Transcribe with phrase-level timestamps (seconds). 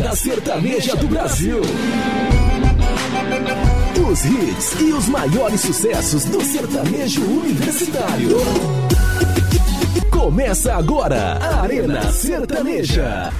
[0.00, 1.60] balada sertaneja do Brasil.
[4.10, 8.38] Os hits e os maiores sucessos do sertanejo universitário.
[10.10, 13.30] Começa agora a Arena Sertaneja.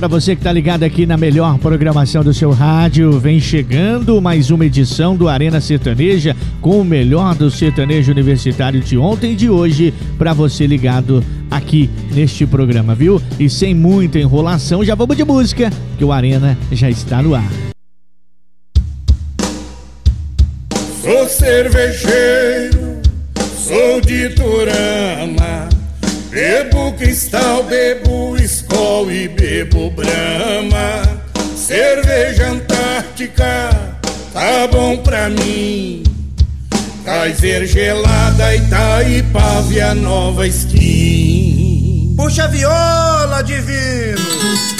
[0.00, 4.50] Para você que está ligado aqui na melhor programação do seu rádio, vem chegando mais
[4.50, 9.50] uma edição do Arena Sertaneja com o melhor do sertanejo universitário de ontem e de
[9.50, 13.20] hoje para você ligado aqui neste programa, viu?
[13.38, 17.52] E sem muita enrolação, já vamos de música, que o Arena já está no ar.
[21.02, 23.02] Sou cervejeiro,
[23.36, 25.79] sou de Turama
[26.30, 31.02] Bebo cristal, bebo escol e bebo brama.
[31.56, 33.70] Cerveja Antártica,
[34.32, 36.04] tá bom pra mim.
[37.04, 42.14] Kaiser gelada, Itaipava a nova skin.
[42.16, 44.79] Puxa a viola, divino.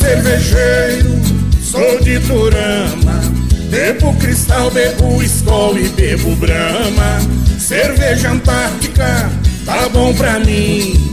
[0.00, 1.20] Cervejeiro,
[1.62, 3.20] sou de Turama.
[3.68, 7.20] Bebo cristal, bebo escol e bebo brama.
[7.58, 9.30] Cerveja Antártica,
[9.64, 11.12] tá bom pra mim.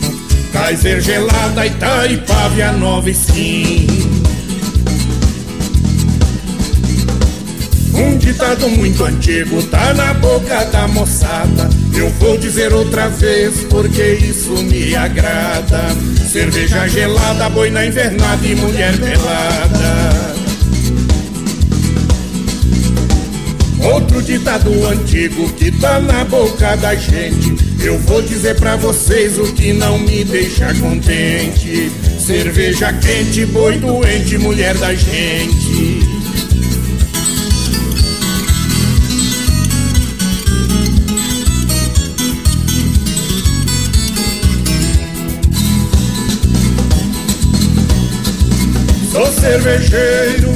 [0.52, 3.86] Kaiser gelada, Itaipava a nova skin.
[7.98, 11.68] Um ditado muito antigo tá na boca da moçada.
[11.96, 15.82] Eu vou dizer outra vez porque isso me agrada.
[16.32, 20.36] Cerveja gelada, boi na invernada e mulher pelada.
[23.82, 27.56] Outro ditado antigo que tá na boca da gente.
[27.82, 31.92] Eu vou dizer pra vocês o que não me deixa contente.
[32.20, 36.07] Cerveja quente, boi doente, mulher da gente.
[49.18, 50.52] Sou cervejeiro,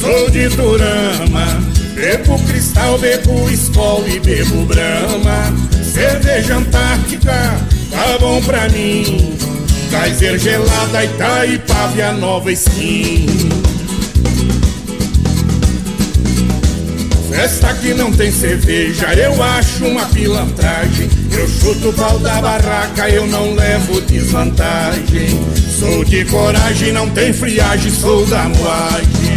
[0.00, 1.60] sou de Turama.
[1.92, 5.52] Bebo cristal, bebo escol e bebo brama.
[5.82, 9.36] Cerveja Antártica, tá bom pra mim.
[9.90, 13.26] Kaiser gelada, Itaipava a nova skin.
[17.36, 21.06] Festa que não tem cerveja, eu acho uma pilantragem.
[21.30, 25.28] Eu chuto o pau da barraca, eu não levo desvantagem.
[25.78, 29.36] Sou de coragem, não tem friagem, sou da moagem.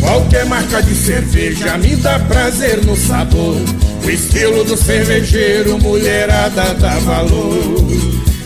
[0.00, 3.56] Qualquer marca de cerveja me dá prazer no sabor.
[4.04, 7.86] O estilo do cervejeiro, mulherada dá valor.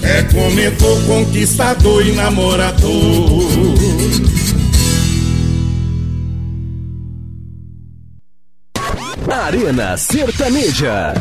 [0.05, 3.74] É comedor, conquistador e namorador.
[9.35, 11.15] Arena Sertaneja.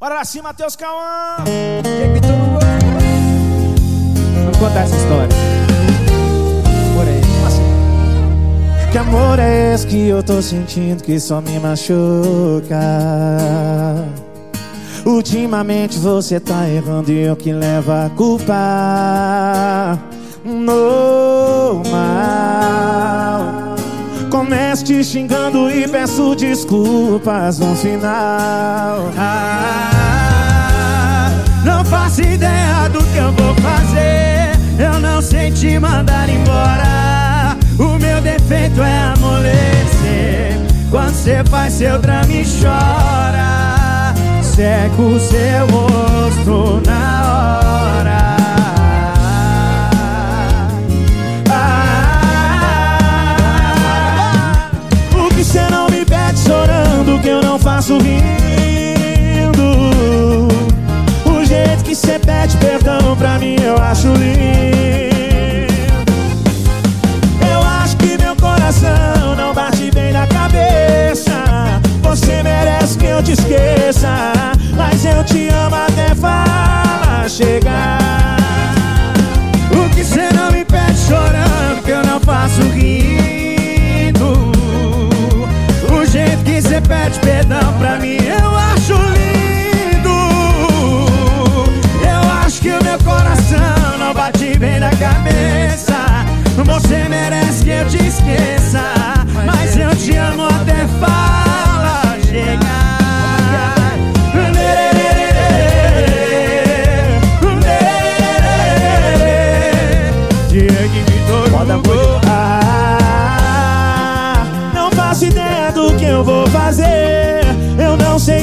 [0.00, 1.36] Bora lá cima, Matheus Cauã.
[4.44, 5.28] Vamos contar essa história.
[7.00, 7.20] Aí.
[7.46, 7.62] Assim.
[8.90, 12.80] Que amor é esse que eu tô sentindo que só me machuca?
[15.04, 19.98] Ultimamente você tá errando e eu que levo a culpa.
[20.44, 21.92] Normal.
[24.32, 29.10] Começo te xingando e peço desculpas no final.
[29.18, 30.40] Ah,
[31.62, 34.52] não faço ideia do que eu vou fazer.
[34.78, 37.58] Eu não sei te mandar embora.
[37.78, 40.58] O meu defeito é amolecer.
[40.90, 47.60] Quando você faz seu drama e chora, seca o seu rosto na
[47.98, 48.41] hora.
[55.52, 59.62] Você não me pede chorando que eu não faço rindo.
[61.26, 65.74] O jeito que você pede perdão pra mim eu acho lindo.
[67.52, 71.32] Eu acho que meu coração não bate bem na cabeça.
[72.02, 74.32] Você merece que eu te esqueça
[74.76, 78.38] Mas eu te amo até falar chegar.
[79.70, 83.41] O que você não me pede chorando que eu não faço rindo
[86.12, 90.10] jeito que você pede perdão pra mim eu acho lindo.
[92.04, 95.94] Eu acho que o meu coração não bate bem na cabeça.
[96.64, 98.82] Você merece que eu te esqueça
[99.46, 101.51] Mas eu te amo até fala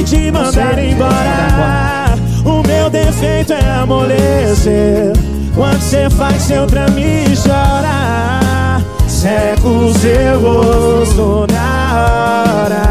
[0.10, 2.16] te mandar embora.
[2.44, 5.14] O meu defeito é amolecer.
[5.54, 12.82] Quando cê faz seu drama e chora, seca o seu rosto na hora.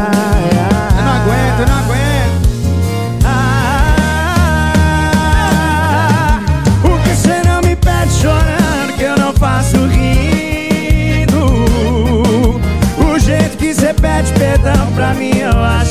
[0.95, 1.99] Eu não aguento, eu não aguento.
[6.85, 11.43] O que cê não me pede chorando que eu não faço rindo
[12.97, 15.88] O jeito que cê pede perdão pra mim eu acho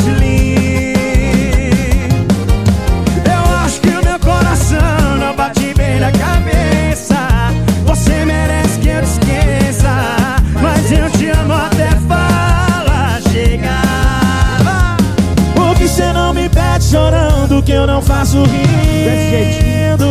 [17.99, 20.06] não faço rindo.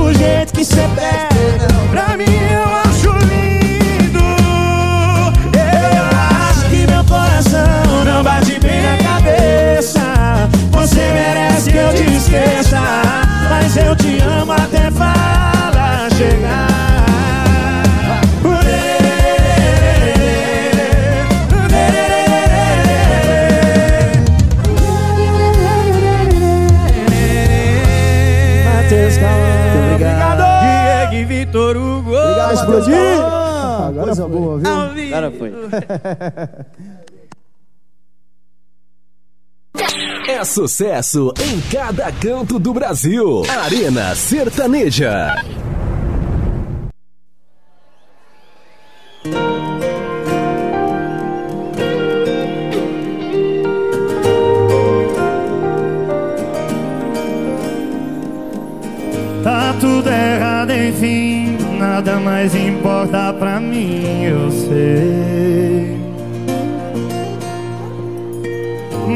[0.00, 1.31] O jeito que cê pede
[34.14, 34.70] Coisa boa, viu?
[35.38, 35.52] Foi.
[40.28, 43.42] É sucesso em cada canto do Brasil.
[43.48, 45.34] Arena Sertaneja.
[63.02, 66.00] Importa pra mim, eu sei.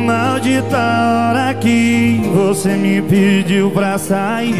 [0.04, 4.52] Maldita hora que você me pediu pra sair.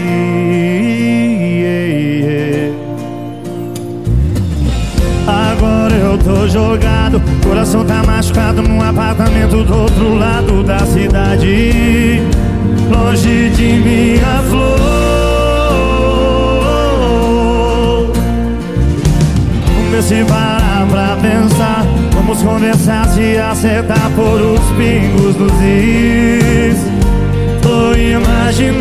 [5.27, 12.23] Agora eu tô jogado, coração tá machucado num apartamento do outro lado da cidade,
[12.91, 15.06] longe de minha flor.
[20.03, 21.85] Se parar pra pensar,
[22.15, 26.77] vamos conversar, se acertar por os pingos dos is.
[27.61, 28.77] Tô imaginando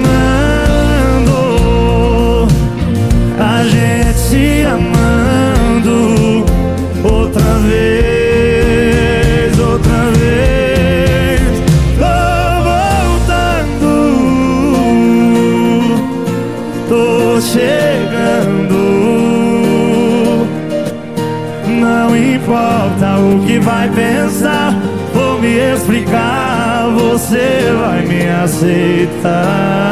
[3.40, 4.95] a gente se amando
[23.96, 24.74] pensar,
[25.14, 29.86] vou me explicar, você vai me aceitar.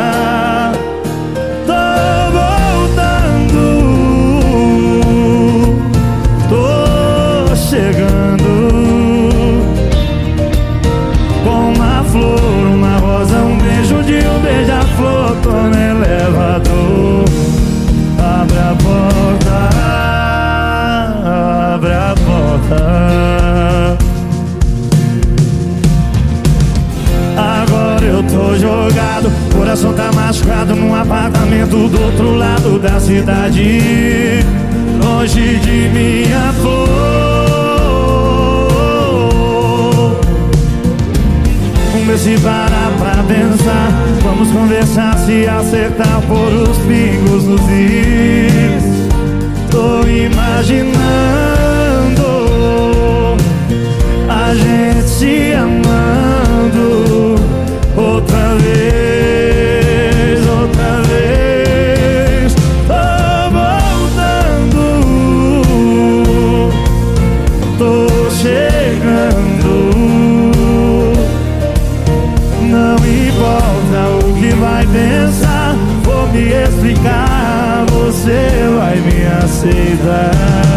[31.90, 34.44] Do outro lado da cidade,
[35.04, 37.44] longe de minha flor.
[41.94, 43.92] Vamos se parar pra pensar,
[44.24, 48.84] vamos conversar, se acertar por os pingos nos is.
[49.72, 51.14] Tô imaginando
[54.30, 57.36] a gente se amando
[57.96, 59.03] outra vez,
[79.64, 80.73] me aceitar.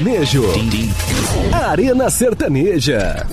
[0.00, 0.44] Sertanejo.
[1.52, 3.26] Arena Sertaneja.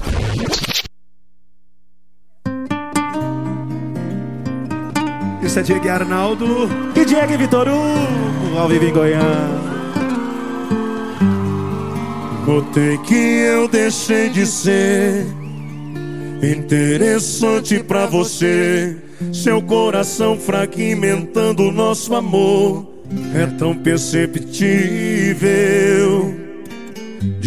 [5.41, 9.47] Isso é Diego Arnaldo e Diego Vitor Hugo, ao vivo em Goiânia.
[12.45, 15.25] Notei que eu deixei de ser
[16.43, 18.97] interessante pra você.
[19.33, 22.85] Seu coração fragmentando o nosso amor
[23.33, 26.36] é tão perceptível.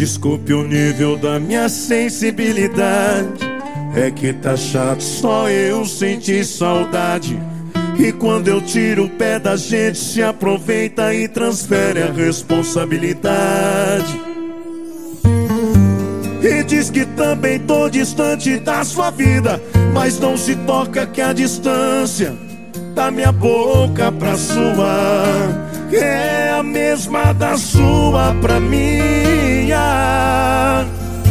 [0.01, 3.45] Desculpe o nível da minha sensibilidade.
[3.95, 7.39] É que tá chato só eu sentir saudade.
[7.99, 14.19] E quando eu tiro o pé da gente, se aproveita e transfere a responsabilidade.
[16.41, 19.61] E diz que também tô distante da sua vida,
[19.93, 22.35] mas não se toca que a distância
[22.93, 25.61] da minha boca pra sua
[25.93, 29.77] é a mesma da sua pra minha.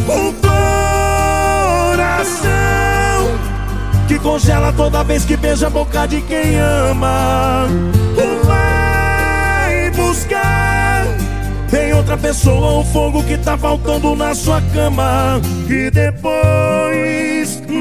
[0.08, 2.10] Um coração
[4.08, 7.66] que congela toda vez que beija a boca de quem ama.
[8.44, 11.06] Vai buscar
[11.72, 15.40] em outra pessoa o fogo que tá faltando na sua cama.
[15.68, 16.89] E depois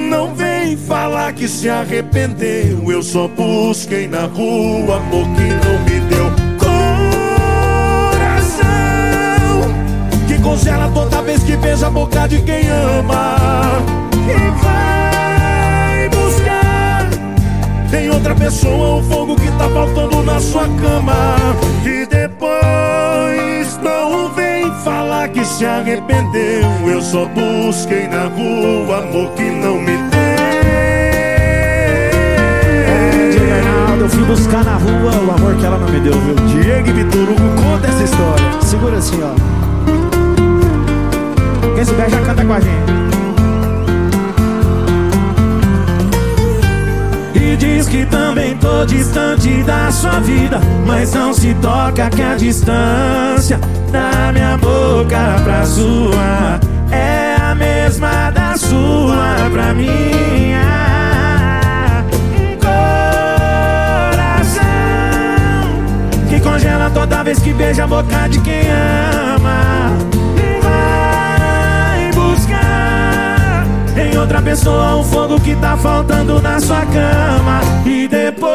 [0.09, 2.91] não vem falar que se arrependeu.
[2.91, 6.25] Eu só busquei na rua amor que não me deu.
[8.17, 8.59] Coração
[10.27, 13.37] que congela toda vez que beija a boca de quem ama.
[14.27, 17.07] E vai buscar
[17.93, 21.35] em outra pessoa o fogo que tá faltando na sua cama.
[21.85, 22.38] E depois
[25.27, 26.69] que se arrependeu.
[26.87, 30.19] Eu só busquei na rua amor que não me deu.
[33.31, 36.35] Diego eu fui buscar na rua o amor que ela não me deu, viu?
[36.47, 38.61] Diego e Vitor Hugo, conta essa história.
[38.61, 39.33] Segura assim, ó.
[41.75, 43.18] Quem souber já canta com a gente.
[47.59, 53.59] Diz que também tô distante da sua vida Mas não se toca que a distância
[53.91, 60.63] Da minha boca pra sua É a mesma da sua pra minha.
[62.61, 64.63] Coração
[66.29, 68.61] Que congela toda vez que beija a boca de quem
[69.35, 70.18] ama
[74.11, 77.61] em outra pessoa o fogo que tá faltando na sua cama.
[77.85, 78.49] E depois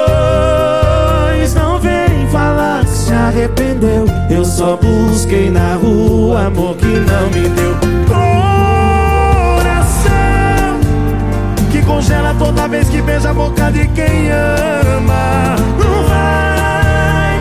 [1.54, 4.06] não vem falar que se arrependeu.
[4.30, 7.76] Eu só busquei na rua amor que não me deu.
[8.08, 10.04] Coração
[11.70, 15.56] que congela toda vez que beija a boca de quem ama.
[15.78, 17.40] Não vai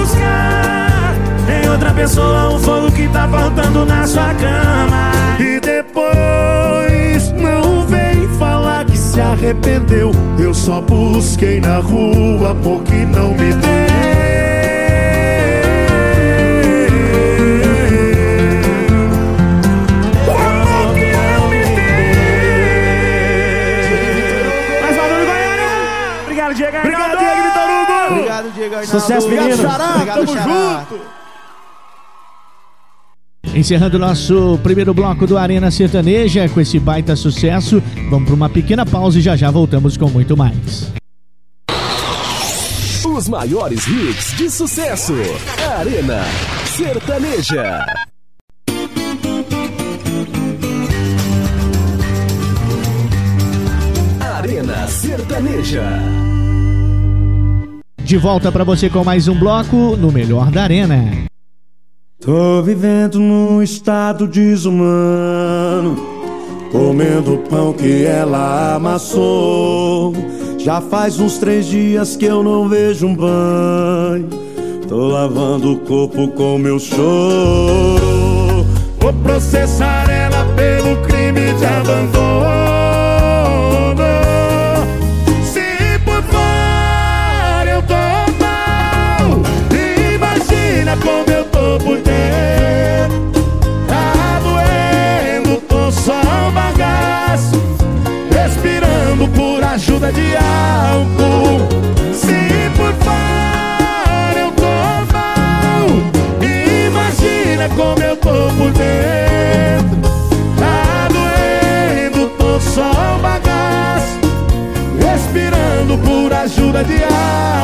[0.00, 1.14] buscar
[1.62, 5.10] em outra pessoa o fogo que tá faltando na sua cama.
[5.38, 5.59] E
[9.10, 13.70] se arrependeu Eu só busquei na rua amor que não me deu
[20.26, 22.10] O amor que não me deu
[24.82, 25.70] Mais barulho, Goiânia!
[26.22, 26.76] Obrigado, Diego!
[26.78, 28.14] Obrigado, Diego Vitor Hugo!
[28.14, 29.00] Obrigado, Diego Arnaldo.
[29.00, 29.68] Sucesso, Obrigado, menino.
[29.68, 29.90] Xará.
[29.94, 30.44] Obrigado, Tamo Xará.
[30.88, 31.19] junto.
[33.60, 38.86] Encerrando nosso primeiro bloco do Arena Sertaneja com esse baita sucesso, vamos para uma pequena
[38.86, 40.90] pausa e já já voltamos com muito mais.
[43.04, 45.12] Os maiores hits de sucesso.
[45.78, 46.22] Arena
[46.64, 47.84] Sertaneja.
[54.20, 55.84] Arena Sertaneja.
[57.98, 61.29] De volta para você com mais um bloco no Melhor da Arena.
[62.20, 65.96] Tô vivendo num estado desumano,
[66.70, 70.12] comendo o pão que ela amassou.
[70.58, 74.28] Já faz uns três dias que eu não vejo um banho.
[74.86, 78.66] Tô lavando o corpo com meu choro.
[79.00, 82.29] Vou processar ela pelo crime de abandono.
[99.80, 101.66] Ajuda de álcool.
[102.12, 104.66] Se por fora eu tô
[105.10, 105.86] mal,
[106.86, 110.00] imagina como eu tô por dentro.
[110.58, 114.20] Tá doendo, tô só um bagaço,
[115.00, 117.02] respirando por ajuda de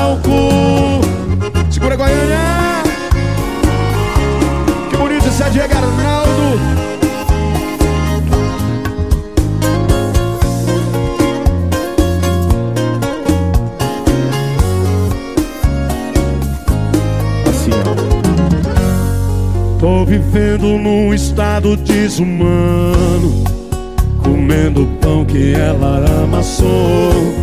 [0.00, 1.02] álcool.
[1.70, 2.82] Segura Goiânia!
[4.88, 6.95] Que bonito esse é
[20.18, 23.44] vivendo num estado desumano,
[24.22, 27.34] comendo pão que ela amassou.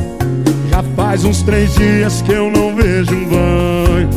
[0.69, 4.09] Já faz uns três dias que eu não vejo um banho.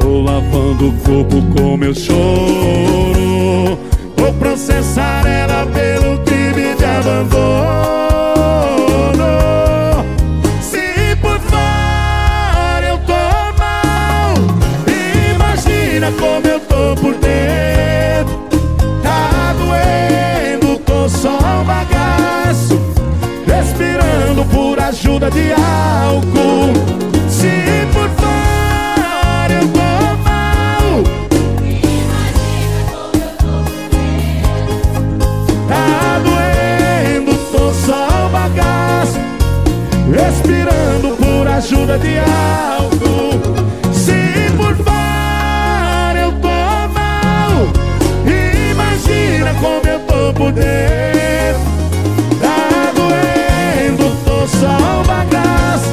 [0.00, 3.78] Tô lavando o corpo com meu choro.
[4.16, 7.44] Vou processar ela pelo crime de abandono.
[15.34, 16.10] Imagina
[21.04, 22.80] tô só um bagaço
[23.46, 26.72] Respirando por ajuda de álcool.
[27.28, 27.50] Se
[27.92, 29.80] por fora eu tô
[30.24, 31.02] mal
[35.68, 39.18] Tá doendo, tô só um bagaço
[40.10, 43.73] Respirando por ajuda de álcool
[50.52, 51.62] dentro
[52.40, 55.90] Tá doendo, tô só um bagaço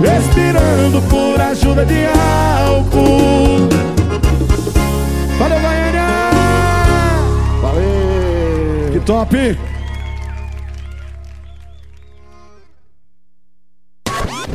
[0.00, 3.68] Respirando por ajuda de álcool
[5.38, 6.06] Valeu, Goiânia!
[7.60, 8.92] Valeu!
[8.92, 9.58] Que top!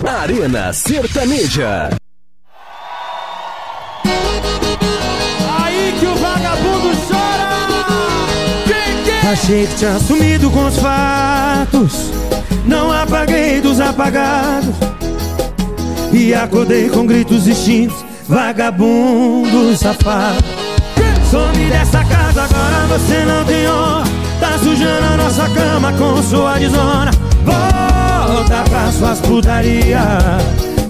[0.06, 1.90] Arena Sertaneja
[9.32, 12.12] Achei que tinha sumido com os fatos.
[12.66, 14.74] Não apaguei dos apagados.
[16.14, 18.06] E acordei com gritos distintos.
[18.30, 20.44] Vagabundo safado
[21.32, 24.04] Some dessa casa, agora você não tem honra
[24.38, 27.12] Tá sujando a nossa cama com sua desona.
[27.46, 30.02] Volta pra suas putaria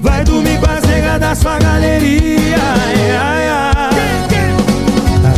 [0.02, 2.58] Vai dormir com as negas da sua galeria.
[2.58, 3.88] Ai, ai, ai.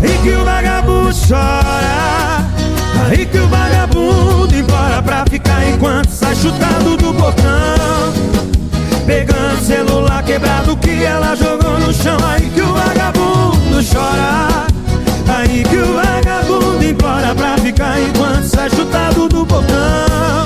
[0.02, 2.29] Aí que o vagabundo chora
[3.08, 8.14] Aí que o vagabundo embora pra ficar enquanto sai chutado do portão
[9.06, 12.18] Pegando celular quebrado que ela jogou no chão.
[12.28, 14.68] Aí que o vagabundo chora.
[15.28, 20.46] Aí que o vagabundo embora pra ficar enquanto sai chutado do portão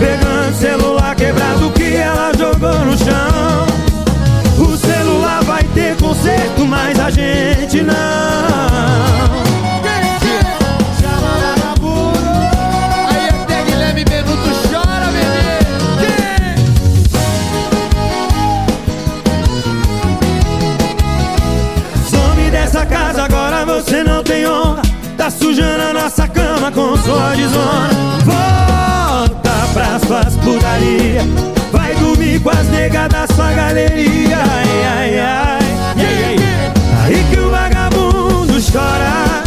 [0.00, 3.66] Pegando celular quebrado que ela jogou no chão.
[4.58, 8.29] O celular vai ter conserto, mas a gente não
[25.60, 27.90] Sujando a nossa cama com sua desonra
[28.24, 31.20] Volta pras suas putaria
[31.70, 34.38] Vai dormir com as negas da sua galeria.
[34.38, 36.36] Ai, ai, ai,
[37.04, 39.42] Aí que o vagabundo chora.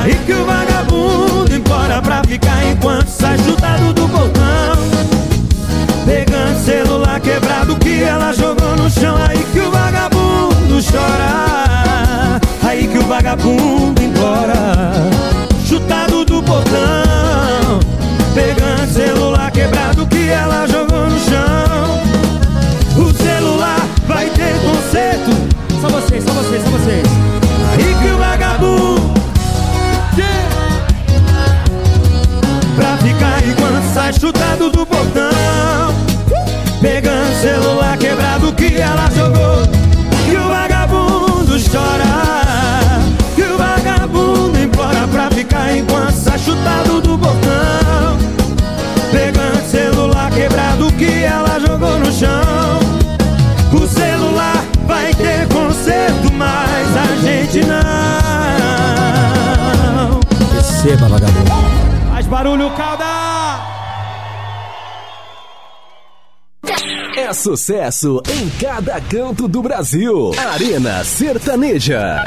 [0.00, 4.76] Aí que o vagabundo embora pra ficar Enquanto sai chutado do portão.
[6.06, 9.16] Pegando celular quebrado que ela jogou no chão.
[9.28, 12.40] Aí que o vagabundo chora.
[12.62, 13.79] Aí que o vagabundo
[16.50, 17.78] portão
[18.34, 22.00] Pegando celular quebrado que ela jogou no chão.
[22.96, 25.30] O celular vai ter conserto.
[25.80, 27.06] Só vocês, só vocês, só vocês.
[27.72, 29.14] Aí que o vagabundo
[32.76, 35.94] Pra ficar enquanto sai chutado do portão
[36.80, 39.39] Pegando celular quebrado que ela jogou
[55.90, 57.80] conserto, mas a gente não
[60.54, 61.50] Receba, vagabundo
[62.10, 63.04] Faz barulho, calda!
[67.16, 70.32] É sucesso em cada canto do Brasil.
[70.38, 72.24] Arena Sertaneja.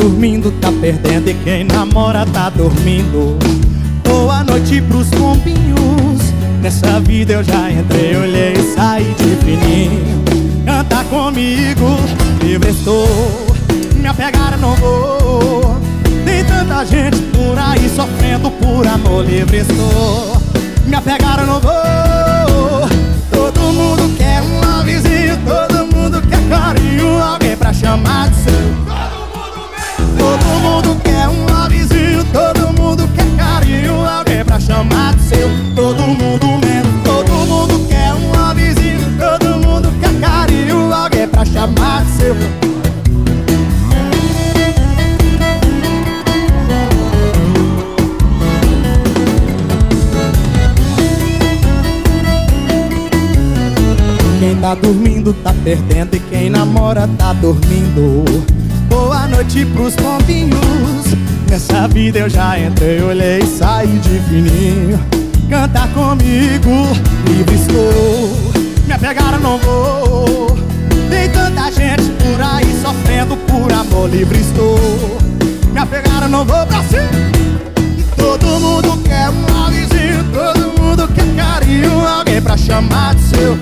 [0.00, 3.36] Dormindo tá perdendo e quem namora tá dormindo.
[4.02, 6.32] Boa noite pros pompinhos.
[6.62, 10.24] Nessa vida eu já entrei, olhei e saí de fininho.
[10.64, 11.98] Canta comigo,
[12.42, 13.06] livre estou.
[13.96, 15.76] Me apegar não vou.
[16.24, 20.40] Tem tanta gente por aí sofrendo por amor, livre estou.
[20.86, 22.88] Me apegar não vou.
[23.30, 28.99] Todo mundo quer um lovezinho, todo mundo quer carinho, alguém pra chamar de seu
[30.70, 35.48] mundo quer um lovezinho, todo mundo quer carinho, alguém pra chamar de seu.
[35.74, 42.04] Todo mundo menos, todo mundo quer um lovezinho, todo mundo quer carinho, alguém pra chamar
[42.04, 42.36] de seu.
[54.38, 58.24] Quem tá dormindo tá perdendo e quem namora tá dormindo.
[59.40, 61.16] Noite pros pombinhos.
[61.48, 65.00] Nessa vida eu já entrei, olhei e saí de fininho.
[65.48, 66.70] Canta comigo,
[67.26, 68.52] livre estou.
[68.86, 70.46] Me pegaram, não vou.
[71.08, 74.78] Tem tanta gente por aí sofrendo por amor, livre estou.
[75.72, 77.08] Me pegaram, não vou pra cima.
[78.18, 83.58] Todo mundo quer um vizinho, todo mundo quer carinho, alguém pra chamar de seu.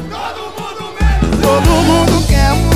[1.40, 2.67] Todo mundo quer um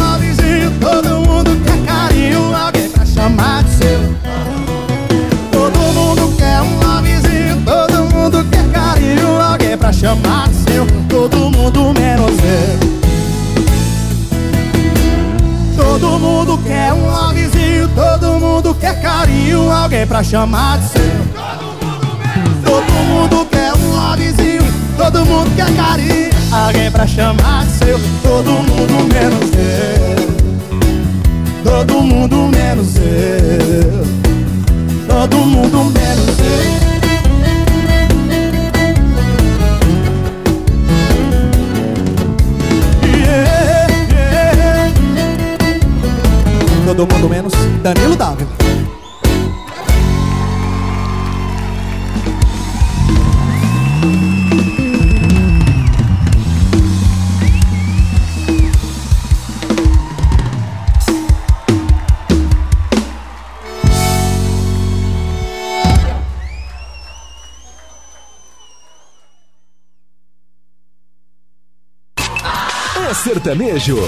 [3.69, 4.01] seu.
[5.53, 10.87] Todo mundo quer um vizinho, todo mundo quer carinho, alguém pra chamar de seu.
[11.09, 12.93] Todo mundo menos eu.
[15.77, 21.03] Todo mundo quer um vizinho, todo mundo quer carinho, alguém pra chamar de seu.
[22.65, 24.63] Todo mundo quer um vizinho,
[24.97, 28.01] todo mundo quer carinho, alguém pra chamar de seu.
[28.23, 29.72] Todo mundo menos eu.
[73.53, 73.99] Sertanejo.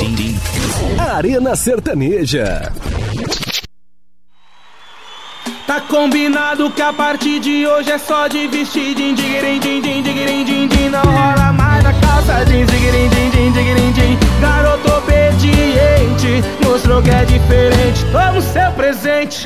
[0.98, 2.72] Arena Sertaneja.
[5.66, 10.44] Tá combinado que a partir de hoje é só de vestidinho, digirim, din, din, digirim,
[10.44, 10.88] din, din.
[10.88, 14.18] Não rola mais a calça jeans, digirim, din, din, digirim, din.
[14.40, 18.04] Garoto obediente, mostrou que é diferente.
[18.12, 19.44] Toma o seu presente.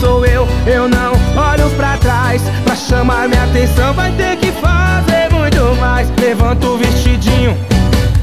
[0.00, 0.46] Sou eu.
[0.66, 2.42] Eu não olho pra trás.
[2.64, 6.10] Pra chamar minha atenção, vai ter que fazer muito mais.
[6.20, 7.56] Levanta o vestidinho,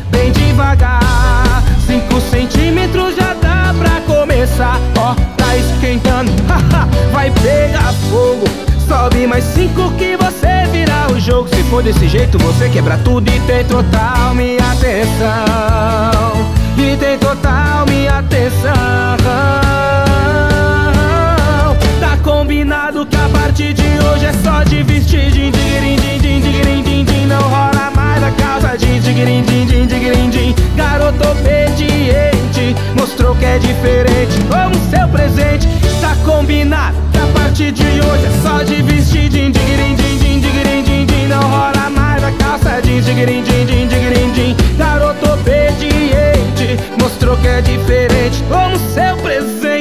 [0.10, 1.64] bem devagar.
[1.86, 4.80] Cinco centímetros já dá pra começar.
[4.98, 6.32] Ó, tá esquentando,
[7.12, 8.46] vai pegar fogo.
[8.88, 11.48] Sobe mais cinco que você vira o jogo.
[11.48, 16.54] Se for desse jeito, você quebra tudo e tem total minha atenção.
[16.78, 18.74] E tem total minha atenção.
[22.54, 27.04] Tá combinado que a partir de hoje é só de vestidinho, digirim, din, din, din,
[27.04, 27.26] din.
[27.26, 30.54] Não rola mais a calça jeans, digirim, din, din, digirim, din.
[30.76, 34.40] Garoto obediente, mostrou que é diferente.
[34.52, 35.68] Como seu presente,
[36.00, 41.06] tá combinado que a partir de hoje é só de vestidinho, digirim, din, din, din,
[41.08, 41.28] din.
[41.30, 44.56] Não rola mais a calça jeans, digirim, din, din, digirim, din.
[44.78, 48.44] Garoto obediente, mostrou que é diferente.
[48.48, 49.73] Como seu presente.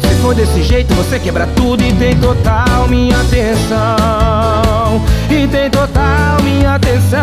[0.00, 5.02] Se for desse jeito, você quebra tudo e tem total minha atenção.
[5.30, 7.18] E tem total minha atenção.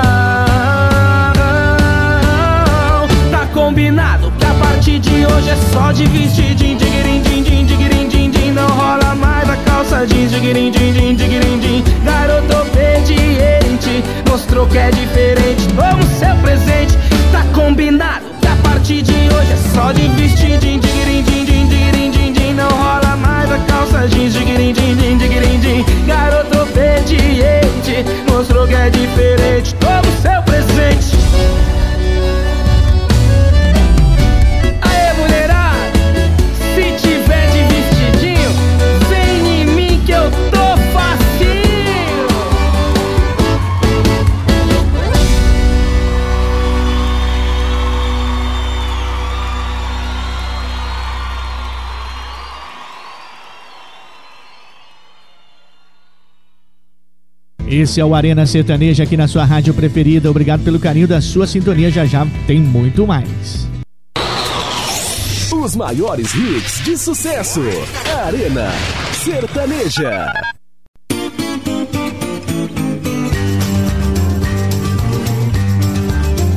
[3.31, 8.07] Tá combinado que a partir de hoje é só de vestidinho, digirim, din, din, digirim,
[8.07, 8.51] din, din.
[8.51, 11.83] Não rola mais a calça jeans, digirim, din, din, digirim, din.
[12.03, 15.67] Garoto obediente, mostrou que é diferente.
[15.75, 16.97] Como seu presente,
[17.31, 21.52] tá combinado que a partir de hoje é só de din, din, digirim, din,
[22.55, 25.85] Não rola mais a calça jeans, digirim, din, din, digirim, din.
[26.05, 29.75] Garoto obediente, mostrou que é diferente.
[57.84, 60.32] Esse é o Arena Sertaneja aqui na sua rádio preferida.
[60.32, 61.91] Obrigado pelo carinho da sua sintonia.
[61.91, 63.67] Já já tem muito mais.
[65.52, 67.60] Os maiores hits de sucesso.
[68.26, 68.72] Arena
[69.12, 70.34] Sertaneja.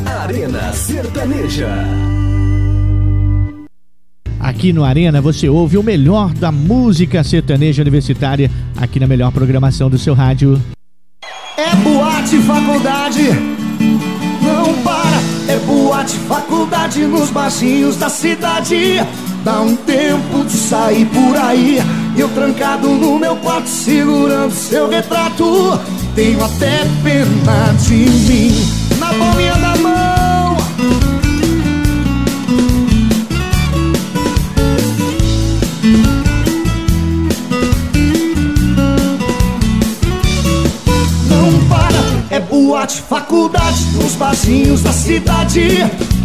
[0.06, 1.68] Arena Sertaneja.
[4.38, 9.90] Aqui no Arena você ouve o melhor da música sertaneja universitária aqui na melhor programação
[9.90, 10.62] do seu rádio.
[11.56, 13.30] É boate faculdade,
[14.42, 15.16] não para.
[15.48, 19.02] É boate faculdade nos barzinhos da cidade.
[19.42, 21.78] Dá um tempo de sair por aí.
[22.14, 25.80] Eu trancado no meu quarto segurando seu retrato.
[26.14, 29.75] Tenho até pena de mim na palminha da
[42.86, 45.78] boate, faculdade, nos barzinhos da cidade.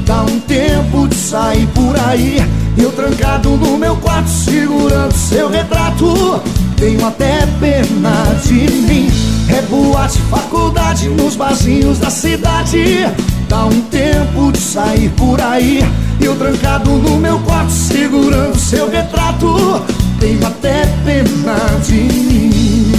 [0.06, 2.38] Dá um tempo de sair por aí.
[2.78, 6.42] Eu trancado no meu quarto, segurando seu retrato.
[6.78, 9.10] Tenho até pena de mim.
[9.50, 13.06] É boate, faculdade, nos barzinhos da cidade.
[13.50, 15.80] Dá um tempo de sair por aí.
[16.20, 19.84] Eu trancado no meu quarto, segurando seu retrato.
[20.20, 22.92] Tenho até pena de mim.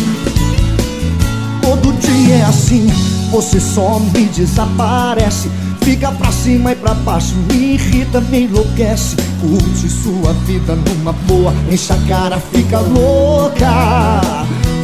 [1.63, 2.89] Todo dia é assim,
[3.33, 5.51] você só me desaparece.
[5.81, 9.17] Fica pra cima e pra baixo, me irrita, me enlouquece.
[9.41, 14.21] Curte sua vida numa boa, enche a cara, fica louca.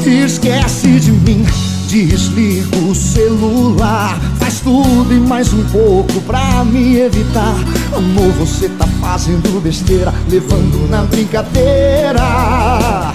[0.04, 1.46] Esquece de mim,
[1.88, 4.18] desliga o celular.
[4.40, 7.54] Faz tudo e mais um pouco pra me evitar.
[7.94, 13.14] Amor, você tá fazendo besteira, levando na brincadeira.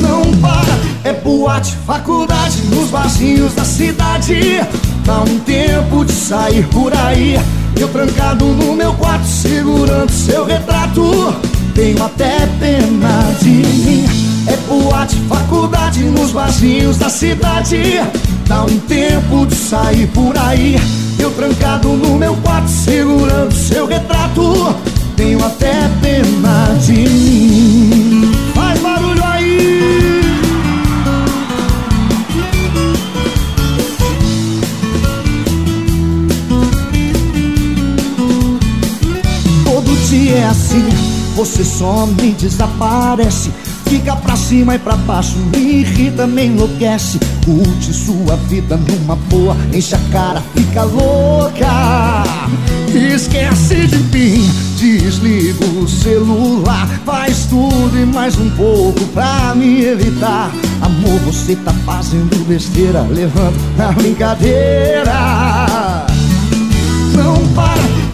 [0.00, 0.81] Não para,
[1.12, 4.60] é boate, faculdade, nos barzinhos da cidade.
[5.04, 7.38] Dá um tempo de sair por aí.
[7.78, 11.34] Eu trancado no meu quarto, segurando seu retrato.
[11.74, 14.06] Tenho até pena de mim.
[14.46, 18.00] É boate, faculdade, nos barzinhos da cidade.
[18.46, 20.76] Dá um tempo de sair por aí.
[21.18, 24.74] Eu trancado no meu quarto, segurando seu retrato.
[25.16, 27.91] Tenho até pena de mim.
[40.42, 40.88] É assim,
[41.36, 43.50] você só me desaparece.
[43.86, 47.20] Fica pra cima e pra baixo, me irrita, me enlouquece.
[47.44, 52.24] Curte sua vida numa boa, enche a cara, fica louca.
[52.94, 56.88] Esquece de mim, desliga o celular.
[57.04, 60.50] Faz tudo e mais um pouco pra me evitar.
[60.80, 65.81] Amor, você tá fazendo besteira, levando na brincadeira.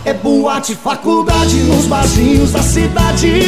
[0.09, 3.43] É boate, faculdade nos barzinhos da cidade.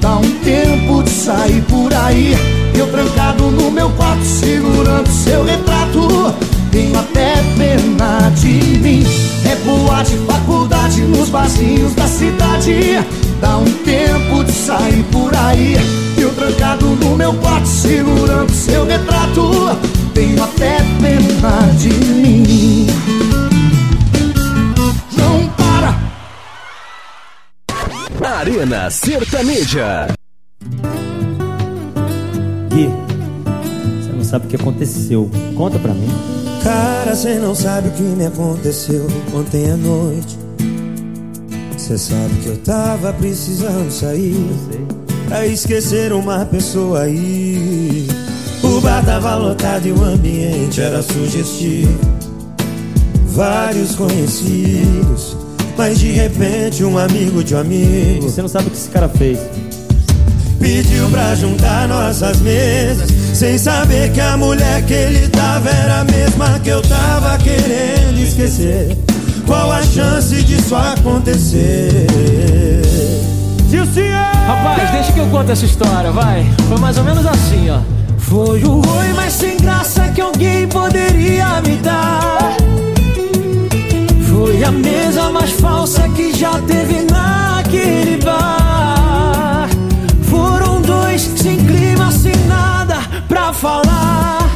[0.00, 2.32] Dá um tempo de sair por aí.
[2.78, 6.32] Eu trancado no meu quarto, segurando seu retrato.
[6.70, 9.04] Tenho até pena de mim.
[9.50, 13.04] É boate, faculdade nos barzinhos da cidade.
[13.40, 15.74] Dá um tempo de sair por aí.
[16.16, 19.76] Eu trancado no meu quarto, segurando seu retrato.
[20.14, 23.55] Tenho até pena de mim.
[28.36, 30.08] Arena Sertaneja.
[32.68, 32.90] Gui,
[34.02, 35.30] você não sabe o que aconteceu.
[35.56, 36.10] Conta pra mim.
[36.62, 40.38] Cara, cê não sabe o que me aconteceu ontem à noite.
[41.78, 44.50] Cê sabe que eu tava precisando sair
[45.28, 48.06] pra esquecer uma pessoa aí.
[48.62, 51.98] O bar tava lotado e o ambiente era sugestivo.
[53.28, 55.38] Vários conhecidos,
[55.76, 59.08] mas de repente um amigo de um amigo Você não sabe o que esse cara
[59.08, 59.38] fez.
[60.58, 66.04] Pediu pra juntar nossas mesas Sem saber que a mulher que ele tava Era a
[66.04, 68.96] mesma que eu tava querendo esquecer
[69.46, 72.06] Qual a chance disso acontecer?
[74.46, 76.46] Rapaz, deixa que eu conto essa história, vai.
[76.68, 77.80] Foi mais ou menos assim, ó.
[78.16, 82.55] Foi o oi mais sem graça que alguém poderia me dar
[84.36, 89.66] Foi a mesa mais falsa que já teve naquele bar.
[90.24, 94.54] Foram dois sem clima, sem nada pra falar.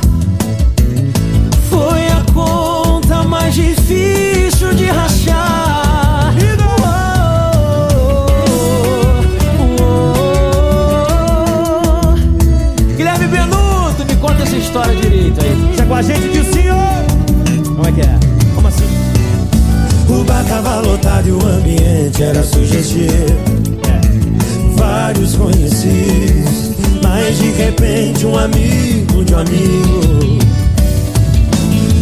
[1.70, 6.34] Foi a conta mais difícil de rachar.
[12.98, 15.74] Guilherme Benuto, me conta essa história direito aí.
[15.74, 16.59] Você é com a que
[22.22, 23.10] era sugestivo
[24.76, 26.70] Vários conhecidos
[27.02, 30.38] Mas de repente um amigo de um amigo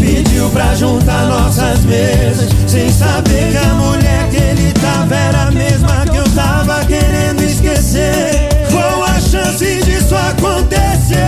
[0.01, 5.51] Pediu pra juntar nossas mesas Sem saber que a mulher que ele tava Era a
[5.51, 11.19] mesma que eu tava querendo esquecer Qual a chance disso acontecer?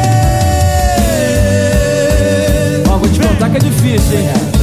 [2.88, 4.59] Ó, vou te contar que é difícil, hein?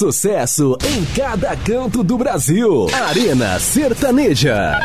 [0.00, 2.86] Sucesso em cada canto do Brasil.
[3.10, 4.80] Arena Sertaneja.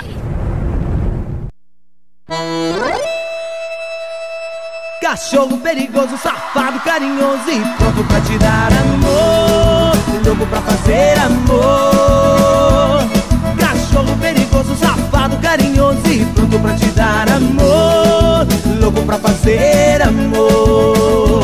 [5.01, 9.95] Cachorro perigoso, safado, carinhoso e pronto pra te dar amor.
[10.25, 12.99] Louco pra fazer amor.
[13.57, 18.45] Cachorro perigoso, safado, carinhoso e pronto pra te dar amor.
[18.81, 21.34] Louco pra fazer amor.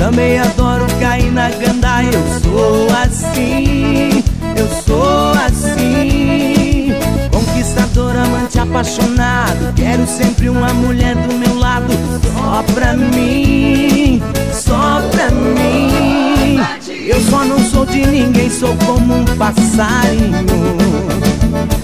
[0.00, 2.08] Também adoro cair na gandaia.
[2.10, 4.24] Eu sou assim,
[4.56, 6.94] eu sou assim.
[7.30, 9.74] Conquistador, amante apaixonado.
[9.76, 11.92] Quero sempre uma mulher do meu lado.
[12.32, 14.22] Só pra mim,
[14.54, 16.58] só pra mim.
[17.06, 20.46] Eu só não sou de ninguém, sou como um passarinho.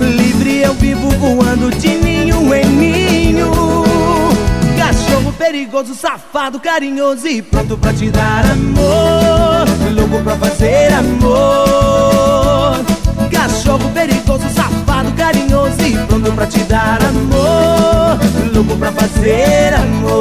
[0.01, 3.66] Livre eu vivo voando de ninho em ninho.
[5.39, 9.67] Perigoso, safado, carinhoso e pronto pra te dar amor.
[9.95, 12.85] Louco pra fazer amor.
[13.31, 18.19] Cachorro perigoso, safado, carinhoso e pronto pra te dar amor.
[18.55, 20.16] Louco pra fazer amor.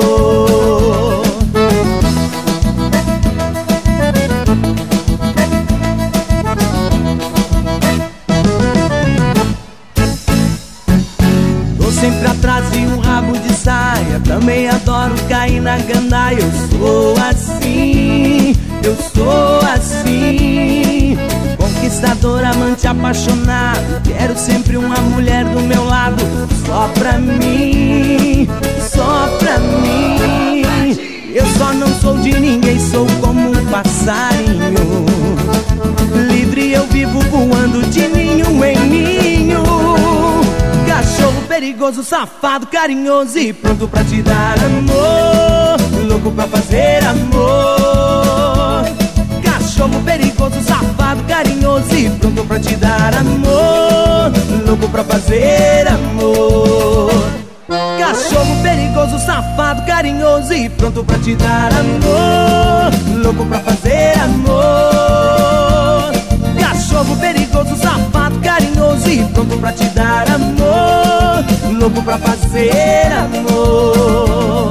[41.85, 45.77] Perigoso, safado, carinhoso e pronto pra te dar amor.
[46.09, 48.85] Louco pra fazer amor.
[49.43, 54.31] Cachorro perigoso, safado, carinhoso e pronto pra te dar amor.
[54.65, 57.11] Louco pra fazer amor.
[57.99, 62.91] Cachorro perigoso, safado, carinhoso e pronto pra te dar amor.
[63.23, 66.11] Louco pra fazer amor.
[66.59, 67.44] Cachorro perigoso,
[68.75, 71.45] carinhoso e pronto pra te dar amor.
[71.79, 74.69] Louco pra fazer amor.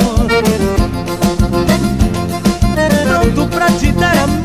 [3.05, 4.45] Pronto pra te dar amor.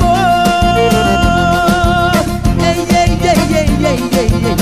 [2.63, 4.59] Ei, ei, ei, ei, ei, ei, ei, ei.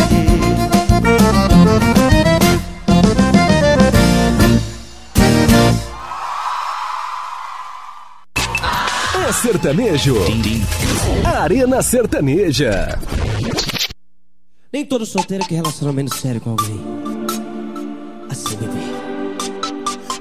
[9.41, 10.15] Sertanejo.
[11.23, 12.97] Arena Sertaneja.
[14.77, 16.79] Nem todo solteiro quer relacionamento sério com alguém.
[18.29, 18.77] Assim, bebê.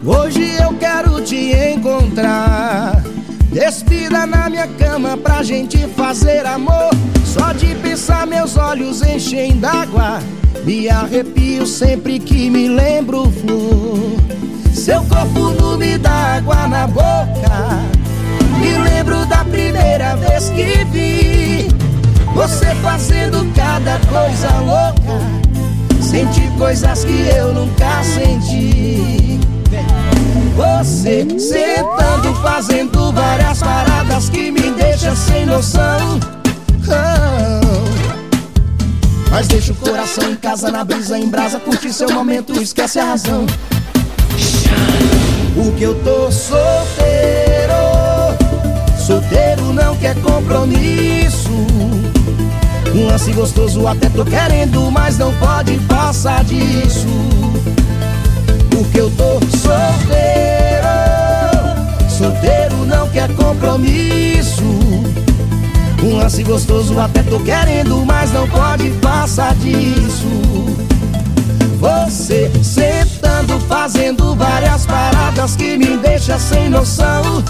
[0.02, 3.04] Hoje eu quero te encontrar.
[3.52, 6.88] Despida na minha cama pra gente fazer amor.
[7.22, 10.20] Só de pensar meus olhos enchem d'água.
[10.64, 14.16] Me arrepio sempre que me lembro flor.
[14.72, 17.82] Seu corpo não me dá água na boca.
[18.58, 21.45] Me lembro da primeira vez que vi.
[22.36, 25.18] Você fazendo cada coisa louca.
[26.02, 29.40] Senti coisas que eu nunca senti.
[30.54, 36.20] Você sentando, fazendo várias paradas que me deixam sem noção.
[36.86, 37.66] Oh.
[39.30, 43.04] Mas deixa o coração em casa, na brisa, em brasa, curtir seu momento, esquece a
[43.06, 43.46] razão.
[45.56, 47.72] O que eu tô solteiro,
[48.98, 52.05] solteiro não quer compromisso.
[52.96, 57.06] Um lance gostoso até tô querendo, mas não pode passar disso.
[58.70, 60.88] Porque eu tô solteiro,
[62.08, 64.62] solteiro não quer compromisso.
[66.02, 70.26] Um lance gostoso até tô querendo, mas não pode passar disso.
[71.78, 77.44] Você sentando, fazendo várias paradas que me deixa sem noção.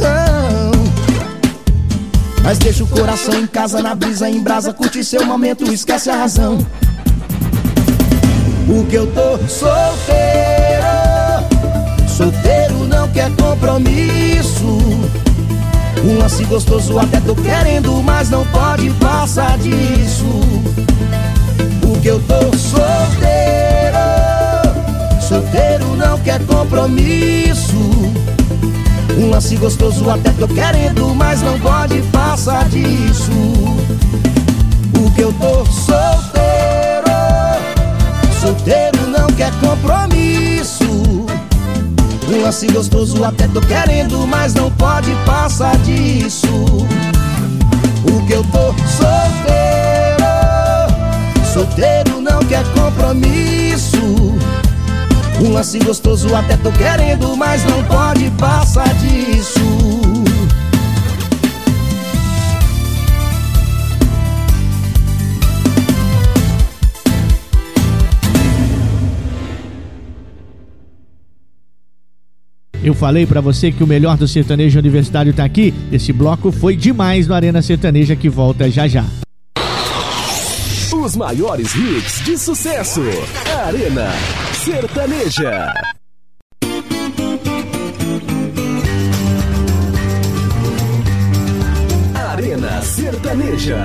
[0.00, 0.81] Oh.
[2.42, 6.16] Mas deixa o coração em casa, na brisa, em brasa, curte seu momento, esquece a
[6.16, 6.58] razão.
[8.66, 10.86] Porque eu tô solteiro,
[12.08, 14.66] solteiro não quer compromisso.
[16.04, 20.24] Um lance gostoso até tô querendo, mas não pode passar disso.
[21.80, 23.98] Porque eu tô solteiro,
[25.20, 27.76] solteiro não quer compromisso.
[29.18, 33.30] Um lance gostoso até tô querendo, mas não pode passar disso.
[34.92, 37.06] Porque eu tô solteiro,
[38.40, 40.84] solteiro não quer compromisso.
[42.28, 46.48] Um lance gostoso até tô querendo, mas não pode passar disso.
[48.02, 50.24] Porque eu tô solteiro,
[51.52, 54.31] solteiro não quer compromisso.
[55.42, 59.58] Um lance gostoso até tô querendo, mas não pode passar disso.
[72.84, 75.74] Eu falei para você que o melhor do sertanejo universitário tá aqui.
[75.90, 79.04] Esse bloco foi demais no Arena Sertaneja que volta já já.
[80.92, 83.00] Os maiores hits de sucesso.
[83.66, 84.08] Arena
[84.64, 85.74] Sertaneja.
[92.14, 93.76] Arena Sertaneja.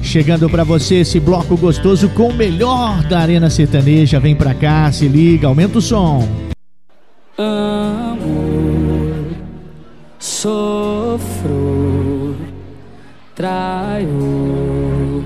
[0.00, 4.20] Chegando para você esse bloco gostoso com o melhor da Arena Sertaneja.
[4.20, 6.28] Vem pra cá, se liga, aumenta o som.
[7.36, 9.34] Amor,
[10.20, 11.56] sofro,
[13.34, 15.24] traio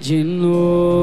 [0.00, 0.99] de novo.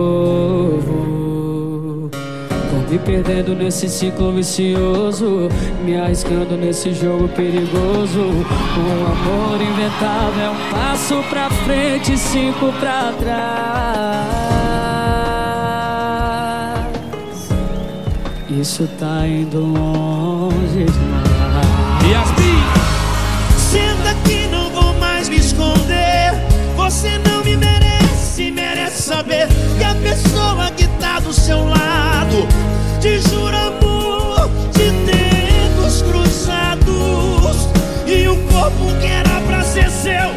[2.98, 5.50] Me perdendo nesse ciclo vicioso,
[5.84, 8.20] me arriscando nesse jogo perigoso.
[8.20, 14.28] Um amor inventado é um passo pra frente, cinco pra trás.
[18.50, 21.68] Isso tá indo longe demais.
[22.10, 22.64] Yasmin!
[23.58, 26.34] Senta que não vou mais me esconder.
[26.76, 30.72] Você não me merece, merece saber que a pessoa
[31.48, 32.46] seu lado
[33.00, 37.70] te jura amor de dedos cruzados.
[38.06, 40.37] E o corpo que era pra ser seu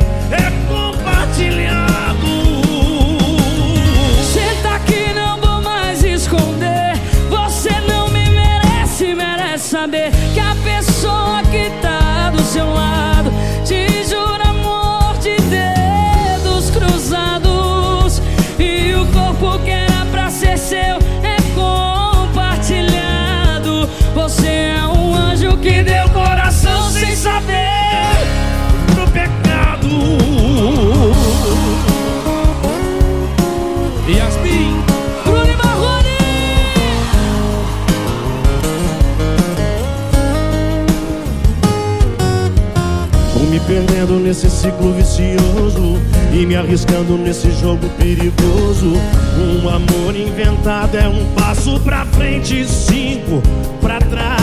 [44.31, 46.01] nesse ciclo vicioso
[46.33, 48.93] e me arriscando nesse jogo perigoso.
[49.37, 53.43] Um amor inventado é um passo pra frente e cinco
[53.81, 54.41] pra trás.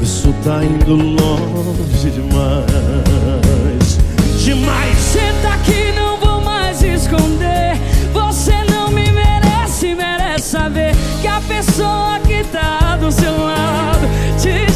[0.00, 3.98] Isso tá indo longe demais.
[4.38, 4.96] Demais!
[4.96, 7.76] Senta que não vou mais esconder.
[8.12, 14.08] Você não me merece, merece saber que a pessoa que tá do seu lado
[14.40, 14.69] te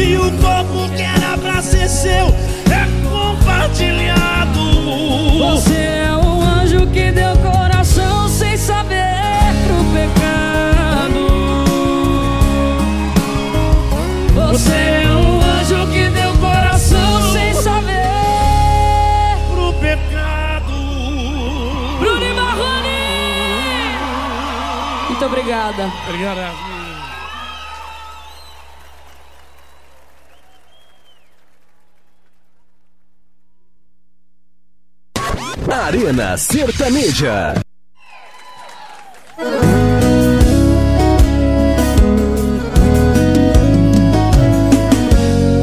[0.00, 2.28] E o corpo que era pra ser seu
[2.70, 4.60] é compartilhado
[5.40, 8.96] Você é um anjo que deu coração sem saber
[9.66, 11.26] pro pecado.
[14.36, 18.06] Você é um anjo que deu coração sem saber
[19.52, 20.74] pro pecado.
[21.98, 22.98] Bruno e Marrone!
[25.08, 25.90] Muito obrigada.
[26.06, 26.77] Obrigado,
[36.08, 37.54] Arena Sertaneja.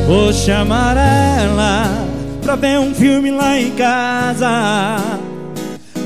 [0.05, 1.87] Vou chamar ela
[2.43, 4.97] pra ver um filme lá em casa.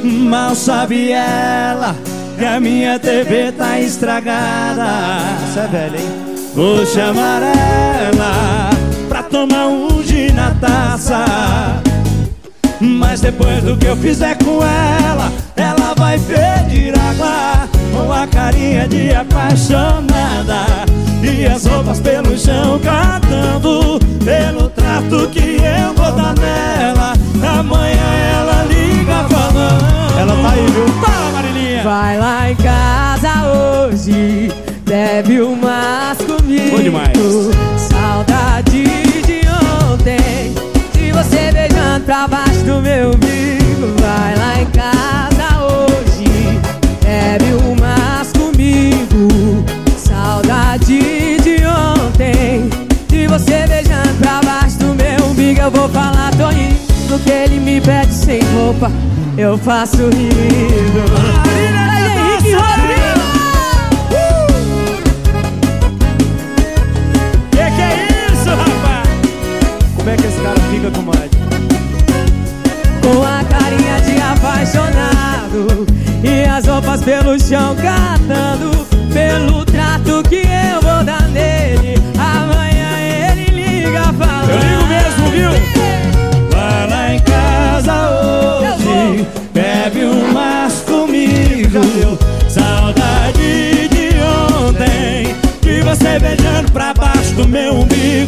[0.03, 1.93] Mal sabe ela
[2.37, 5.19] que a minha TV tá estragada.
[5.51, 6.35] Você é velho, hein?
[6.55, 8.69] Vou chamar ela
[9.09, 11.88] pra tomar um gin na taça.
[12.81, 18.87] Mas depois do que eu fizer com ela, ela vai pedir água com a carinha
[18.87, 20.85] de apaixonada.
[21.21, 27.13] E as roupas pelo chão catando Pelo trato que eu vou dar nela
[27.59, 30.87] Amanhã ela liga falando Ela tá aí, viu?
[31.01, 33.31] Fala, Marilinha Vai lá em casa
[33.89, 34.49] hoje
[34.85, 37.11] Bebe umas comigo Bom demais.
[37.77, 38.28] Saudade
[41.23, 43.93] você beijando pra baixo do meu umbigo.
[43.99, 46.59] Vai lá em casa hoje
[47.03, 49.65] Bebe umas comigo.
[49.97, 52.69] Saudade de ontem
[53.07, 55.59] De você beijando pra baixo do meu umbigo.
[55.59, 58.89] Eu vou falar, tô indo Que ele me pede sem roupa
[59.37, 61.03] Eu faço rindo
[62.41, 62.98] Henrique
[70.09, 71.29] Como é que esse cara fica com mais?
[73.03, 75.85] Com a carinha de apaixonado
[76.23, 83.51] E as roupas pelo chão catando Pelo trato que eu vou dar nele Amanhã ele
[83.51, 85.51] liga falando Eu ligo mesmo, viu?
[86.49, 92.17] Vai lá em casa hoje Bebe umas comigo
[92.49, 94.09] Saudade de
[94.67, 98.18] ontem De você beijando pra baixo do meu umbigo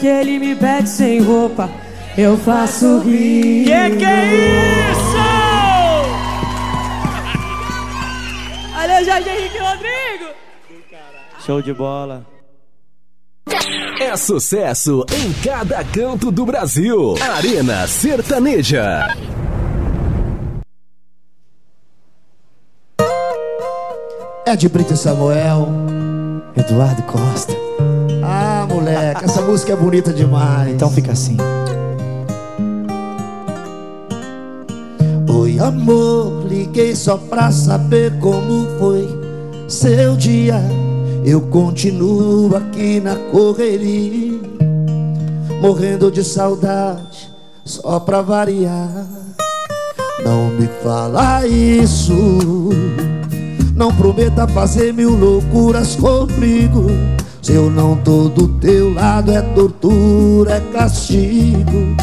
[0.00, 1.68] Que ele me pede sem roupa
[2.16, 5.16] Eu faço rir Que que é isso?
[8.78, 10.40] Olha o Jorge Henrique Rodrigo
[11.44, 12.26] Show de bola.
[13.98, 17.14] É sucesso em cada canto do Brasil.
[17.20, 19.08] Arena Sertaneja.
[24.46, 25.68] É de Brito e Samuel,
[26.56, 27.59] Eduardo Costa.
[29.50, 30.72] Música é bonita demais.
[30.72, 31.36] Então fica assim.
[35.28, 39.08] Oi, amor, liguei só pra saber como foi
[39.66, 40.62] seu dia.
[41.24, 44.38] Eu continuo aqui na correria,
[45.60, 47.28] morrendo de saudade,
[47.64, 49.04] só pra variar.
[50.24, 52.14] Não me fala isso,
[53.74, 56.86] não prometa fazer mil loucuras comigo.
[57.50, 61.96] Se eu não tô do teu lado, é tortura, é castigo.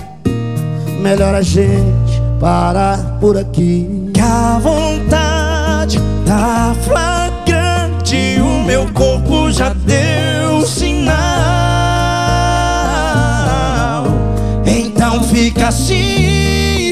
[1.02, 4.12] Melhor a gente parar por aqui.
[4.14, 11.08] Que a vontade tá flagrante O meu corpo já deu sinal
[14.66, 16.92] Então fica assim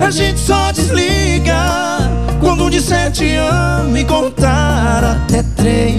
[0.00, 2.00] A gente só desliga
[2.40, 5.89] quando disser te amo e contar até três.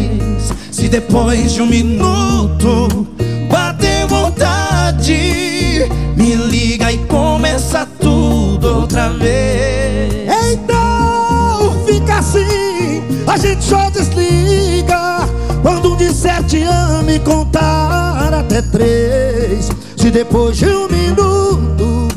[0.91, 3.07] Depois de um minuto
[3.49, 10.27] bater vontade, me liga e começa tudo outra vez.
[10.51, 15.25] Então fica assim, a gente só desliga
[15.61, 22.09] Quando um disser te amo e contar até três Se depois de um minuto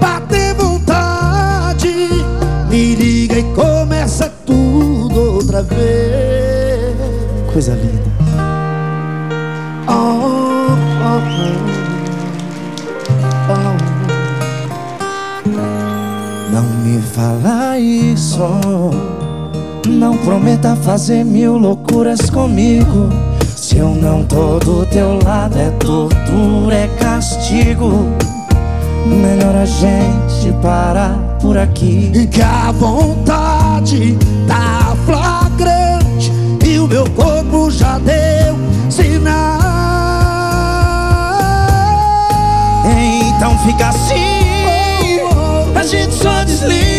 [0.00, 2.08] bater vontade
[2.70, 6.62] Me liga e começa tudo outra vez
[7.52, 8.11] Coisa linda.
[17.22, 18.42] Me fala isso.
[19.86, 23.08] Não prometa fazer mil loucuras comigo.
[23.54, 28.08] Se eu não tô do teu lado, é tortura, é castigo.
[29.06, 32.10] Melhor a gente parar por aqui.
[32.14, 34.16] E que a vontade
[34.46, 36.32] tá flagrante
[36.64, 38.56] E o meu corpo já deu
[38.88, 39.58] sinal
[43.36, 44.42] Então fica assim.
[45.74, 46.91] A gente só desliga.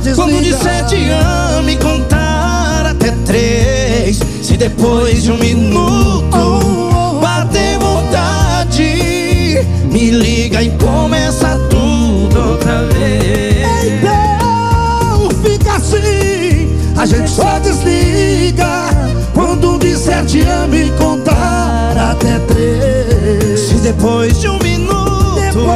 [0.00, 0.16] Desliga.
[0.16, 4.20] Quando disser te amo e contar até três.
[4.42, 13.62] Se depois de um minuto bater vontade, me liga e começa tudo outra vez.
[13.84, 18.88] Então fica assim A gente só desliga
[19.34, 25.66] Quando um disser te amo e contar até três Se depois de um minuto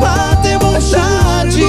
[0.00, 1.61] bater vontade,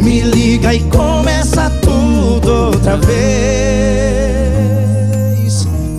[0.00, 3.14] me liga e começa tudo outra vez.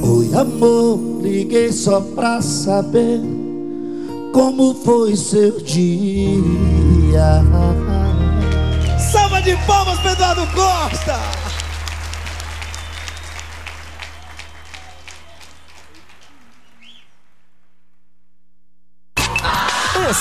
[0.04, 3.22] Oi amor, liguei só pra saber
[4.32, 7.44] Como foi seu dia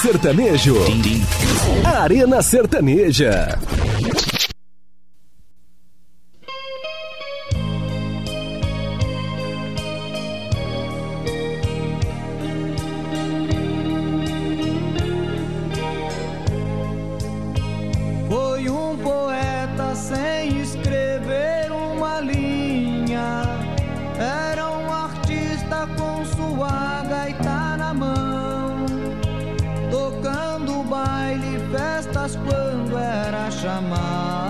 [0.04, 0.76] sertanejo.
[1.82, 3.58] Arena Sertaneja.
[32.32, 34.43] Quando era chamado.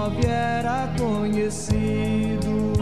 [0.00, 2.72] Jovem era conhecido.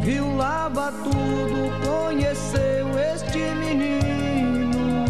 [0.00, 5.04] Viu lava tudo, conheceu este menino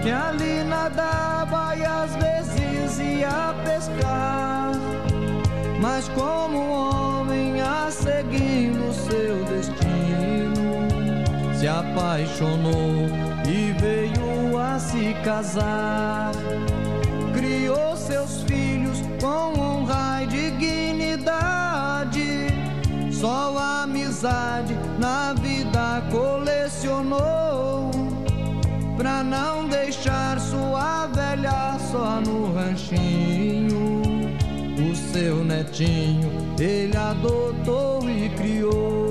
[0.00, 4.70] que ali nadava e às vezes ia pescar.
[5.80, 10.78] Mas como homem a seguindo seu destino,
[11.58, 13.08] se apaixonou
[13.48, 14.19] e veio
[14.90, 16.32] se casar.
[17.32, 21.70] Criou seus filhos com honra e dignidade.
[23.12, 27.90] Só a amizade na vida colecionou
[28.96, 34.02] Pra não deixar sua velha só no ranchinho
[34.90, 39.09] O seu netinho ele adotou e criou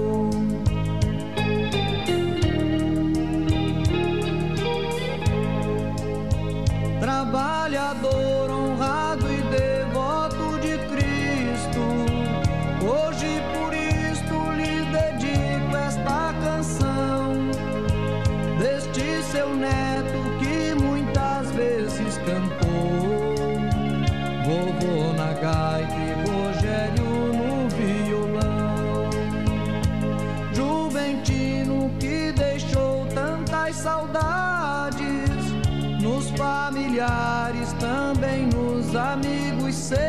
[38.90, 40.00] nos amigos seus.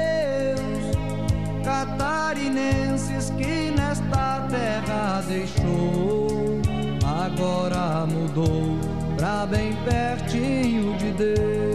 [1.62, 6.61] Catarinenses que nesta terra deixou
[7.05, 8.78] agora mudou
[9.16, 11.70] pra bem pertinho de Deus.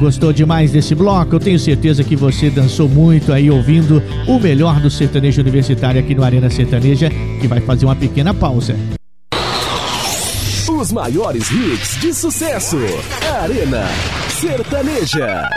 [0.00, 1.34] Gostou demais desse bloco?
[1.34, 6.14] Eu tenho certeza que você dançou muito aí ouvindo o melhor do sertanejo universitário aqui
[6.14, 8.74] no Arena Sertaneja, que vai fazer uma pequena pausa.
[10.66, 12.78] Os maiores hits de sucesso.
[13.42, 13.86] Arena
[14.30, 15.50] Sertaneja.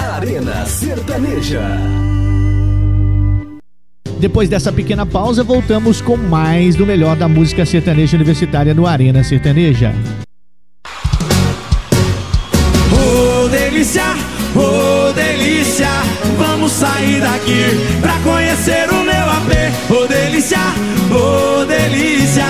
[0.00, 2.11] Arena Sertaneja.
[4.22, 9.24] Depois dessa pequena pausa, voltamos com mais do melhor da música sertaneja universitária no Arena
[9.24, 9.92] Sertaneja.
[12.92, 14.04] Ô delícia,
[14.54, 15.88] ô delícia,
[16.38, 17.64] vamos sair daqui
[18.00, 19.50] pra conhecer o meu AP.
[19.90, 20.60] Ô delícia,
[21.10, 22.44] ô delícia,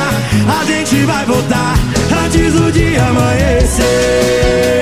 [0.60, 1.74] a gente vai voltar
[2.22, 4.81] antes do dia amanhecer.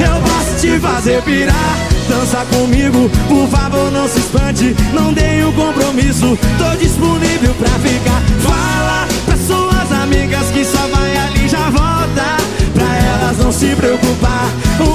[0.00, 1.78] Eu posso te fazer pirar.
[2.08, 4.74] Dança comigo, por favor, não se espante.
[4.92, 8.22] Não dei o compromisso, tô disponível pra ficar.
[8.42, 12.36] Fala pra suas amigas que só vai ali já volta.
[12.74, 14.48] Pra elas não se preocupar.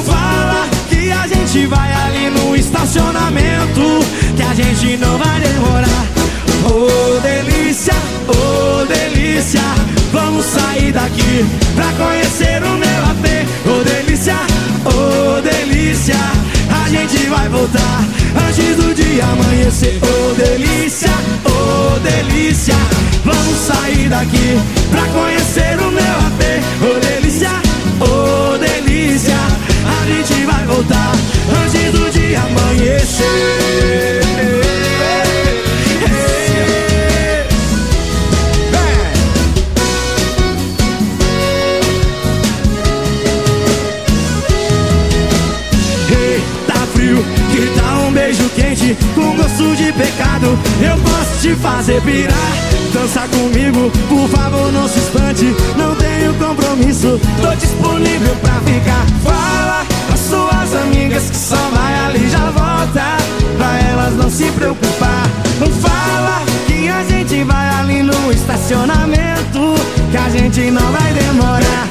[0.05, 4.05] Fala que a gente vai ali no estacionamento.
[4.35, 6.05] Que a gente não vai demorar.
[6.65, 7.93] Ô delícia,
[8.27, 9.61] ô delícia,
[10.11, 13.45] vamos sair daqui pra conhecer o meu AP.
[13.67, 14.35] Ô delícia,
[14.85, 16.15] ô delícia,
[16.83, 18.03] a gente vai voltar
[18.47, 19.99] antes do dia amanhecer.
[20.01, 21.11] Ô delícia,
[21.45, 22.75] ô delícia,
[23.23, 24.59] vamos sair daqui
[24.91, 25.74] pra conhecer
[51.45, 52.51] te fazer pirar.
[52.91, 55.55] Dança comigo, por favor, não se espante.
[55.77, 59.05] Não tenho compromisso, tô disponível pra ficar.
[59.23, 63.17] Fala pra suas amigas que só vai ali já volta.
[63.57, 65.29] Pra elas não se preocupar.
[65.81, 69.75] Fala que a gente vai ali no estacionamento.
[70.09, 71.87] Que a gente não vai demorar.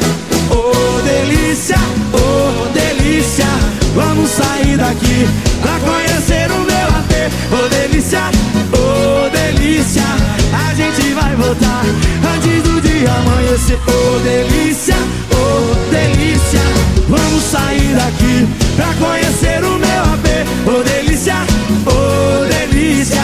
[0.50, 1.78] Ô delícia,
[2.12, 3.46] ô delícia,
[3.94, 5.28] vamos sair daqui
[5.62, 7.14] pra conhecer o meu AP.
[7.52, 8.33] Ô delícia,
[9.84, 10.02] delícia,
[10.52, 11.84] a gente vai voltar
[12.34, 13.78] antes do dia amanhecer.
[13.86, 14.96] Ô delícia,
[15.30, 16.60] ô delícia,
[17.08, 20.26] vamos sair daqui pra conhecer o meu AP.
[20.66, 21.36] Ô delícia,
[21.86, 23.22] ô delícia,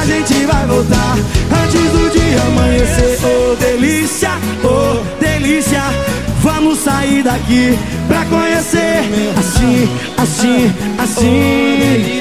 [0.00, 1.18] a gente vai voltar
[1.62, 3.18] antes do dia amanhecer.
[3.24, 4.30] Ô delícia,
[4.64, 5.82] ô delícia.
[6.42, 7.78] Vamos sair daqui
[8.08, 9.02] pra conhecer
[9.38, 12.20] assim, assim, assim.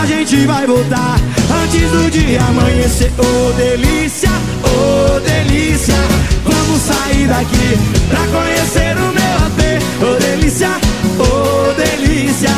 [0.00, 1.18] A gente vai voltar
[1.68, 3.12] antes do dia amanhecer.
[3.18, 4.30] Ô delícia,
[4.64, 5.94] ô delícia.
[6.44, 9.60] Vamos sair daqui pra conhecer o meu AP.
[10.02, 10.70] Ô delícia,
[11.18, 12.50] ô delícia.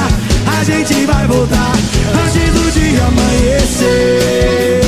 [0.58, 1.72] A gente vai voltar
[2.24, 4.80] antes do dia amanhecer.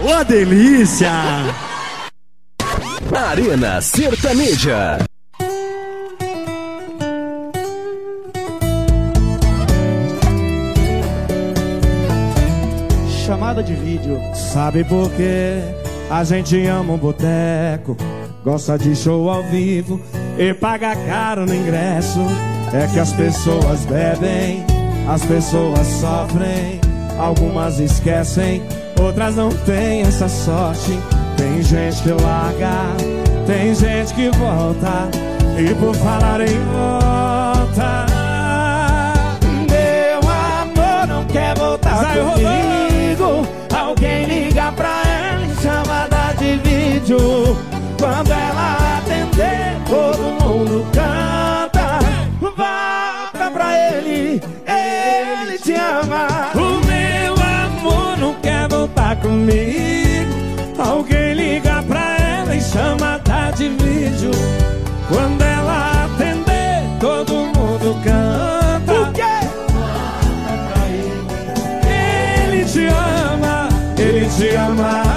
[0.00, 1.12] Ô delícia!
[3.14, 5.07] Arena Sertaneja.
[13.58, 14.20] De vídeo.
[14.34, 15.60] Sabe por quê?
[16.08, 17.96] A gente ama um boteco,
[18.44, 20.00] gosta de show ao vivo
[20.38, 22.20] e paga caro no ingresso.
[22.72, 24.64] É que as pessoas bebem,
[25.08, 26.80] as pessoas sofrem,
[27.18, 28.62] algumas esquecem,
[29.02, 30.96] outras não têm essa sorte.
[31.36, 32.94] Tem gente que larga,
[33.44, 35.10] tem gente que volta,
[35.58, 38.06] e por falar em volta,
[39.68, 42.87] meu amor não quer voltar Sai comigo.
[47.08, 52.00] Quando ela atender, todo mundo canta.
[52.38, 56.50] Volta pra ele, ele te ama.
[56.54, 60.34] O meu amor não quer voltar comigo.
[60.78, 64.30] Alguém liga pra ela e chama tá de vídeo.
[65.08, 68.92] Quando ela atender, todo mundo canta.
[68.92, 69.22] Por quê?
[70.74, 75.07] Pra ele, ele te ama, ele te ama.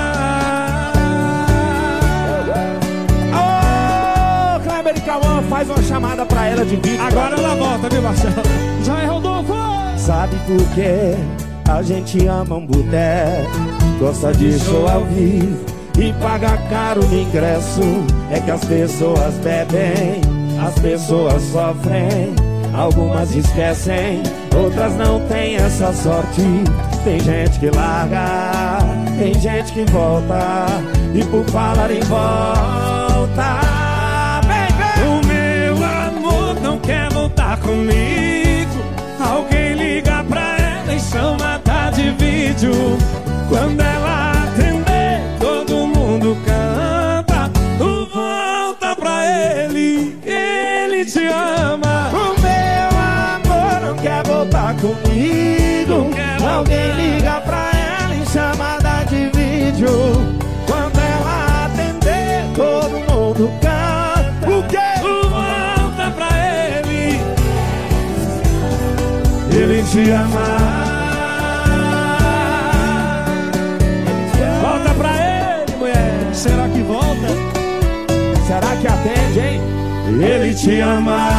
[6.25, 7.01] Pra ela de vídeo.
[7.01, 8.35] Agora ela volta, viu, Marcelo?
[8.83, 9.53] Já é Rodolfo!
[9.97, 11.15] Sabe por quê?
[11.69, 13.51] A gente ama um boteco,
[13.99, 15.63] gosta de show ao vivo
[15.97, 17.81] e paga caro no ingresso.
[18.29, 20.19] É que as pessoas bebem,
[20.61, 22.33] as pessoas sofrem,
[22.73, 24.23] algumas esquecem,
[24.55, 26.41] outras não têm essa sorte.
[27.03, 28.79] Tem gente que larga,
[29.17, 30.67] tem gente que volta,
[31.13, 33.60] e por falar em volta,
[37.61, 38.81] comigo.
[39.19, 42.97] Alguém liga pra ela em chamada de vídeo.
[43.49, 47.49] Quando ela atender, todo mundo canta.
[47.77, 52.09] Tu volta pra ele, ele te ama.
[52.13, 56.09] O meu amor não quer voltar comigo.
[56.47, 59.91] Alguém liga pra ela em chamada de vídeo.
[60.65, 63.80] Quando ela atender, todo mundo canta.
[69.61, 70.45] Ele te ama.
[74.59, 76.33] Volta pra ele, mulher.
[76.33, 77.27] Será que volta?
[78.47, 79.61] Será que atende, hein?
[80.19, 81.29] Ele te ama.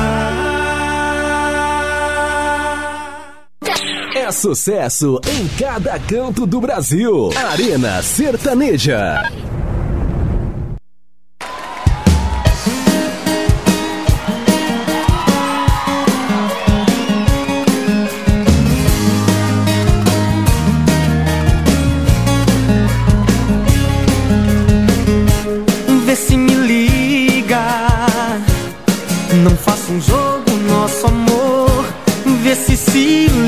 [4.14, 7.30] É sucesso em cada canto do Brasil.
[7.50, 9.24] Arena Sertaneja.
[32.84, 33.41] Se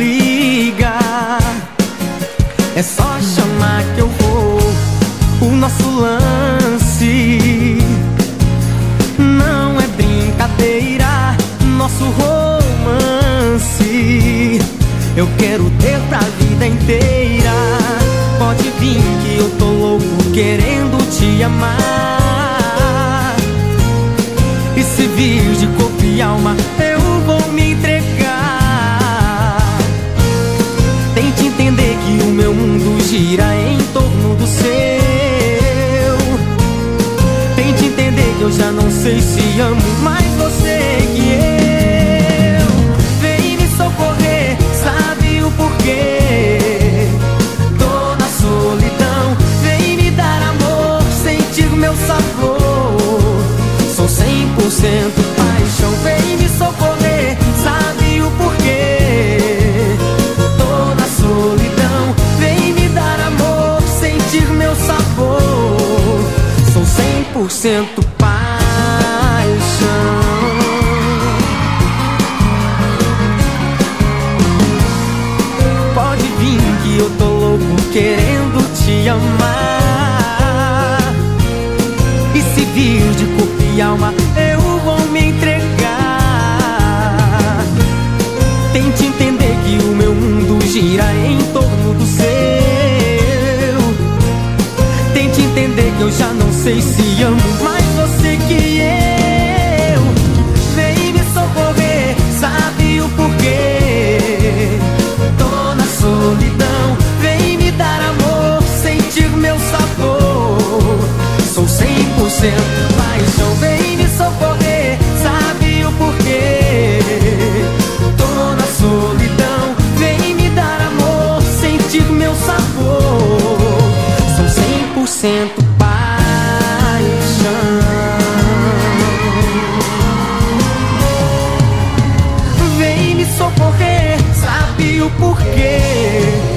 [135.05, 135.81] o porquê?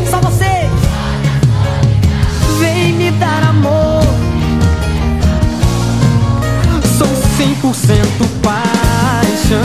[0.09, 0.69] Só você.
[2.59, 4.03] Vem me dar amor.
[6.97, 8.07] Sou 100%
[8.41, 9.57] paixão.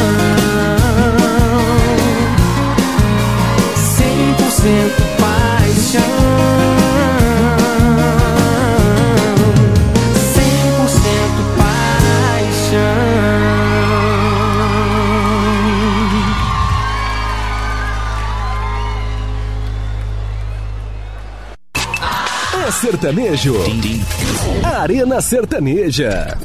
[4.97, 5.02] 100%
[22.93, 23.55] sertanejo.
[24.63, 26.37] Arena Sertaneja.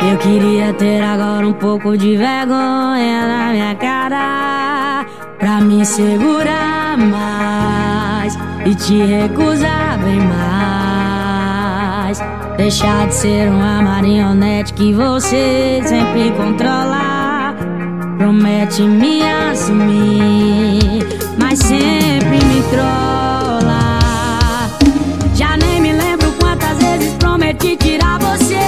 [0.00, 5.04] Eu queria ter agora um pouco de vergonha na minha cara
[5.38, 8.34] Pra me segurar mais
[8.64, 10.75] e te recusar bem mais
[12.56, 17.54] Deixar de ser uma marionete que você sempre controla.
[18.16, 21.06] Promete me assumir,
[21.38, 23.98] mas sempre me trola.
[25.34, 28.58] Já nem me lembro quantas vezes prometi tirar você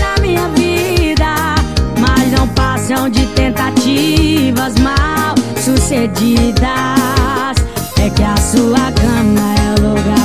[0.00, 1.54] da minha vida,
[2.00, 6.62] mas não passam de tentativas mal sucedidas.
[8.00, 10.21] É que a sua cama é o lugar.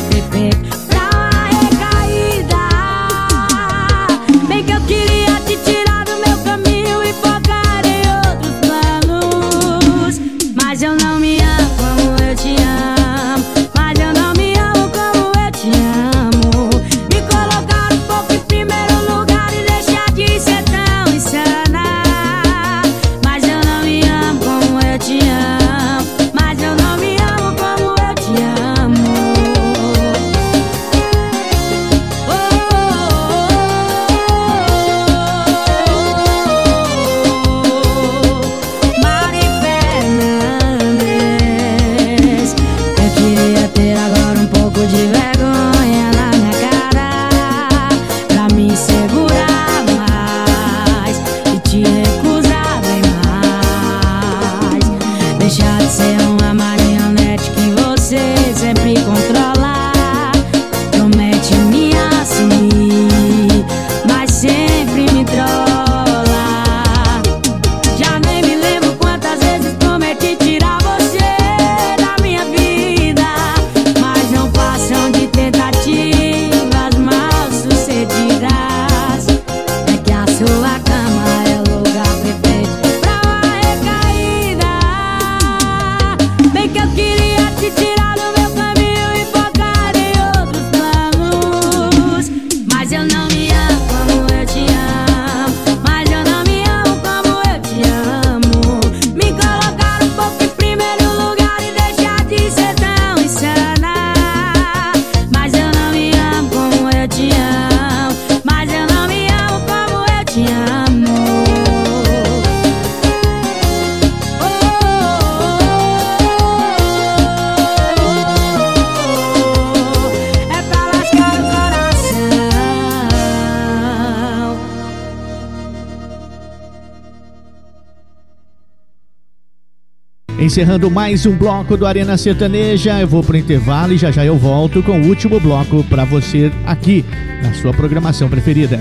[130.57, 132.99] encerrando mais um bloco do Arena Sertaneja.
[132.99, 136.51] Eu vou pro intervalo e já já eu volto com o último bloco para você
[136.65, 137.05] aqui
[137.43, 138.79] na sua programação preferida.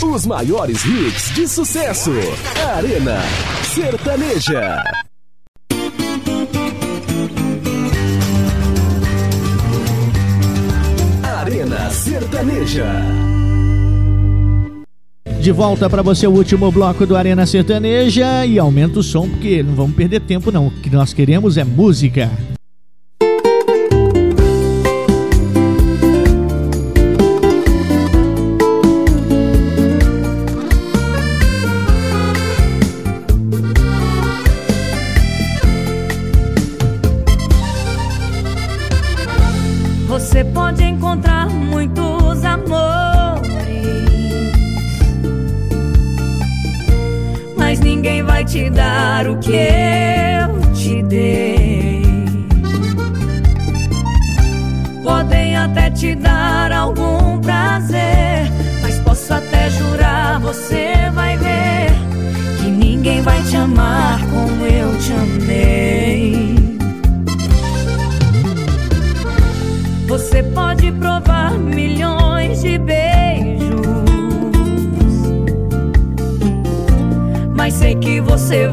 [0.00, 2.12] Os maiores hits de sucesso.
[2.76, 3.18] Arena
[3.74, 4.84] Sertaneja.
[15.42, 19.60] De volta para você o último bloco do Arena Sertaneja e aumenta o som porque
[19.60, 20.68] não vamos perder tempo não.
[20.68, 22.30] O que nós queremos é música.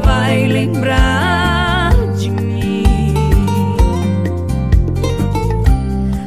[0.00, 3.14] vai lembrar de mim.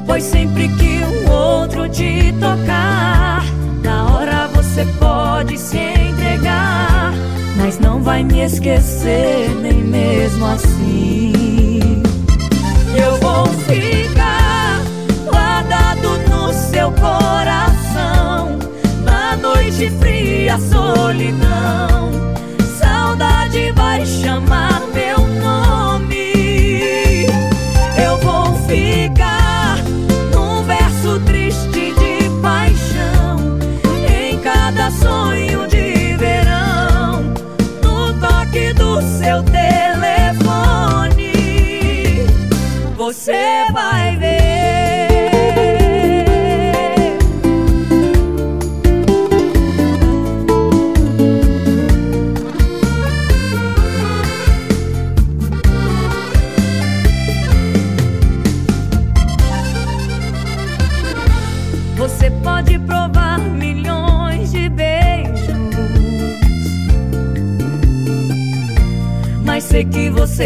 [0.05, 3.43] Pois sempre que um outro te tocar,
[3.84, 7.13] na hora você pode se entregar,
[7.57, 10.83] mas não vai me esquecer nem mesmo assim.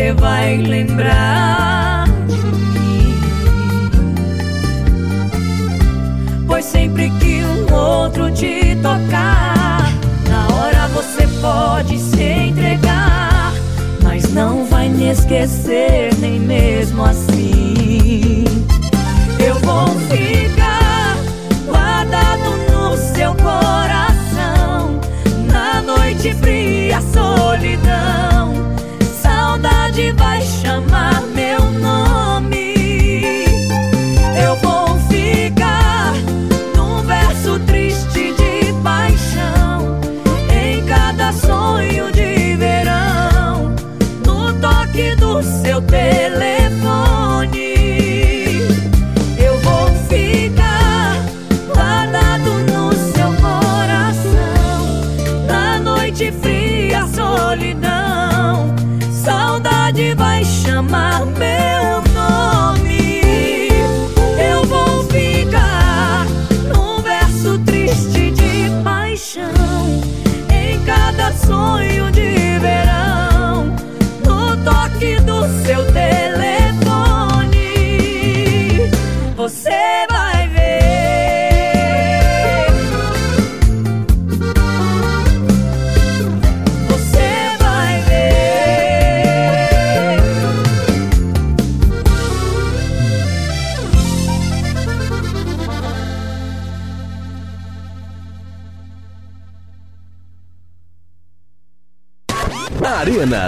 [0.08, 2.38] você vai lembrar de
[2.80, 3.20] mim.
[6.48, 9.92] Pois sempre que um outro te tocar,
[10.30, 13.52] na hora você pode se entregar,
[14.02, 17.37] mas não vai me esquecer, nem mesmo assim.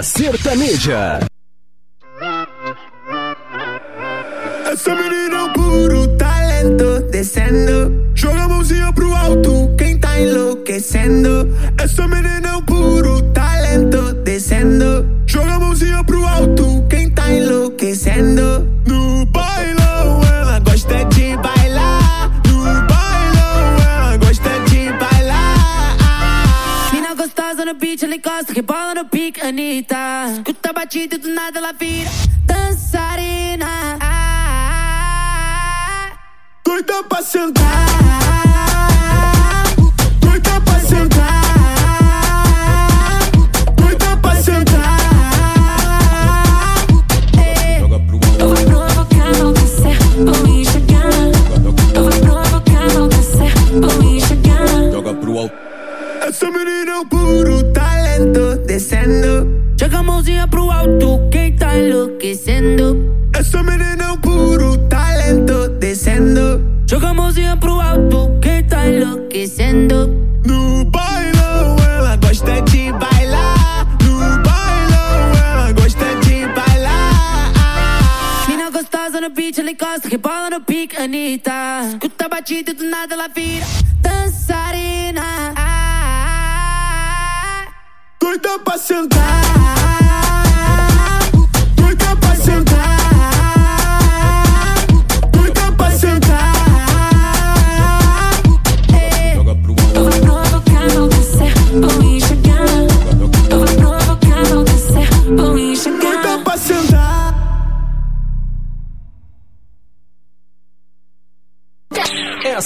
[0.01, 1.28] Sertaneja.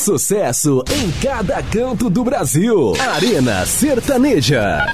[0.03, 2.93] Sucesso em cada canto do Brasil.
[3.15, 4.93] Arena Sertaneja.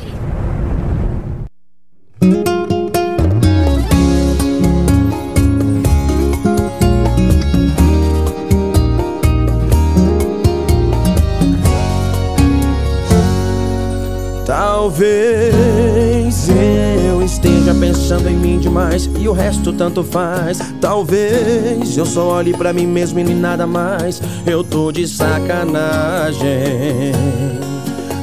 [18.10, 20.57] pensando em mim demais e o resto tanto faz.
[20.81, 24.19] Talvez eu só olhe para mim mesmo e nada mais.
[24.48, 26.41] Eu tô de sacanagem.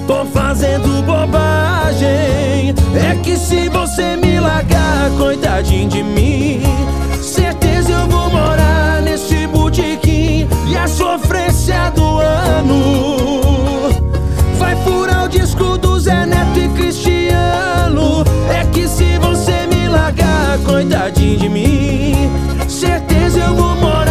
[0.04, 2.74] Tô fazendo bobagem.
[2.96, 6.62] É que se você me largar, coitadinho de mim,
[7.22, 13.92] certeza eu vou morar nesse botequim e a sofrência do ano
[14.58, 18.24] vai furar o disco do Zé Neto e Cristiano.
[18.50, 19.05] É que se
[20.64, 22.30] coitadinho de mim.
[22.68, 24.05] Certeza eu vou morrer.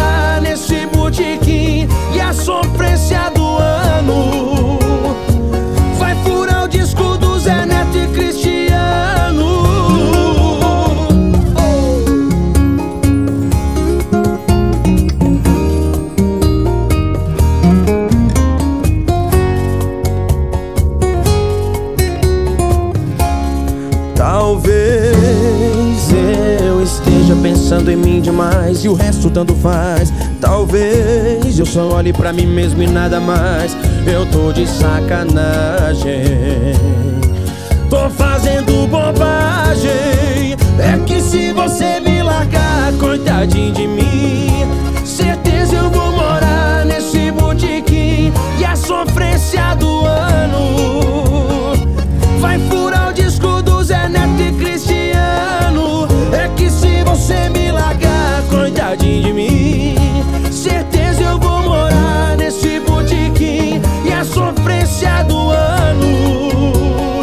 [28.86, 30.12] E o resto tanto faz.
[30.40, 33.76] Talvez eu só olhe pra mim mesmo e nada mais.
[34.06, 36.22] Eu tô de sacanagem.
[37.90, 40.56] Tô fazendo bobagem.
[40.78, 44.64] É que se você me largar, coitadinho de mim,
[45.04, 51.05] certeza eu vou morar nesse botequim e a sofrência do ano
[58.86, 59.94] coitadinho de mim,
[60.52, 67.22] certeza eu vou morar nesse botequim e a sofrência do ano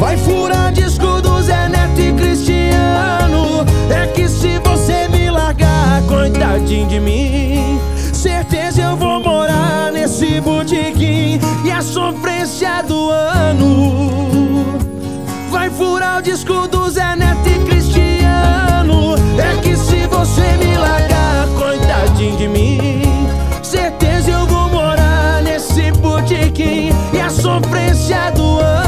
[0.00, 3.66] vai furar disco do Zé Neto e Cristiano.
[3.90, 7.78] É que se você me largar, coitadinho de mim,
[8.14, 14.78] certeza eu vou morar nesse botequim e a sofrência do ano
[15.50, 17.95] vai furar o disco do Zé Neto e Cristiano.
[22.34, 23.02] De mim,
[23.62, 28.85] certeza eu vou morar nesse botequim e a sofrência do ano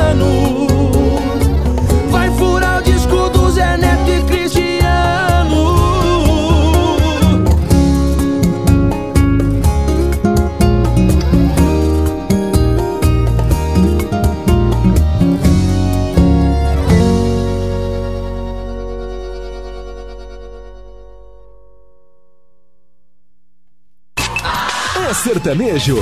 [25.48, 25.96] sertanejo.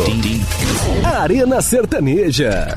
[1.05, 2.77] Arena Sertaneja.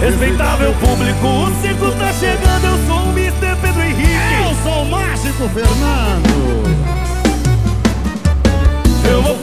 [0.00, 2.66] Respeitável público, o circo tá chegando.
[2.66, 3.56] Eu sou o Mr.
[3.62, 4.04] Pedro Henrique.
[4.42, 7.03] Eu sou o Mágico Fernando.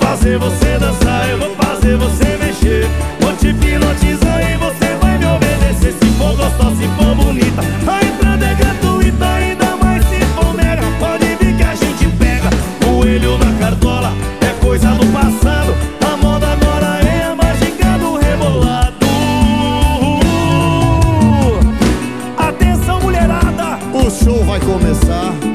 [0.01, 2.85] Fazer você dançar, eu vou fazer você mexer.
[3.21, 5.93] Vou te hipnotizar e você vai me obedecer.
[5.93, 9.25] Se for gostosa, se for bonita, a entrada é gratuita.
[9.25, 12.49] Ainda mais se for mega, pode vir que a gente pega.
[12.83, 14.11] Coelho na cartola
[14.41, 15.73] é coisa do passado.
[16.05, 18.95] A moda agora é a mágica do rebolado.
[22.37, 23.79] Atenção, mulherada!
[23.93, 25.50] O show vai começar.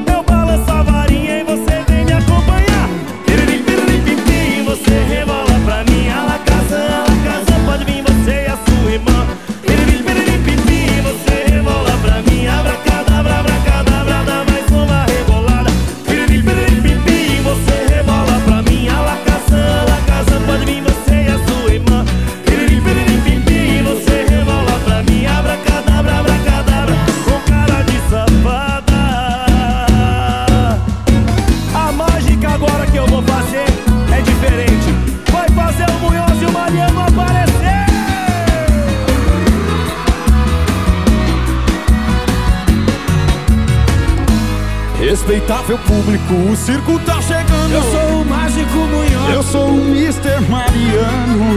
[45.47, 47.71] Respeitável público, o circo tá chegando.
[47.71, 49.33] Eu sou o mágico Munhoz.
[49.33, 50.41] Eu sou o Mr.
[50.49, 51.47] Mariano.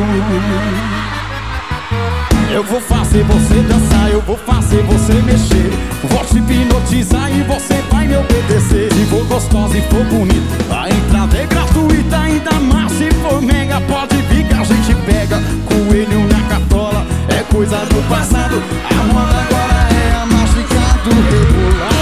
[2.52, 5.72] Eu vou fazer você dançar, eu vou fazer você mexer.
[6.04, 8.92] Vou te hipnotizar e você vai me obedecer.
[8.92, 12.16] Se for gostosa e for bonita, a entrada é gratuita.
[12.16, 15.42] Ainda mais se for mega, pode vir que a gente pega.
[15.66, 18.62] Coelho na cartola é coisa do passado.
[18.88, 21.99] A moda agora é a mágica do rebolado.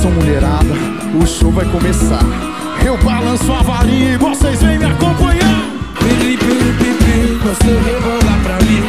[0.00, 0.74] Atenção mulherada,
[1.14, 2.24] o show vai começar.
[2.82, 5.68] Eu balanço a varinha e vocês vêm me acompanhar.
[5.98, 8.82] Piri, piri, piri, você rebola pra mim.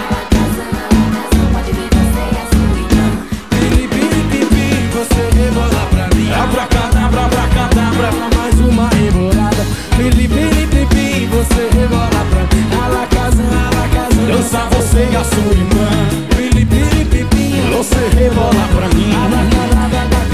[3.50, 6.32] Piri, piri, piri, você rebola pra mim.
[6.32, 8.12] Abracadabra, abracadabra.
[8.38, 9.66] mais uma rebolada.
[9.98, 12.70] Piri, piri, piri, você rebola pra mim.
[12.82, 14.22] A la casa, a la casa.
[14.32, 15.90] Dança você e a sua irmã.
[16.38, 20.31] Piri, piri, piri, Você rebola pra mim.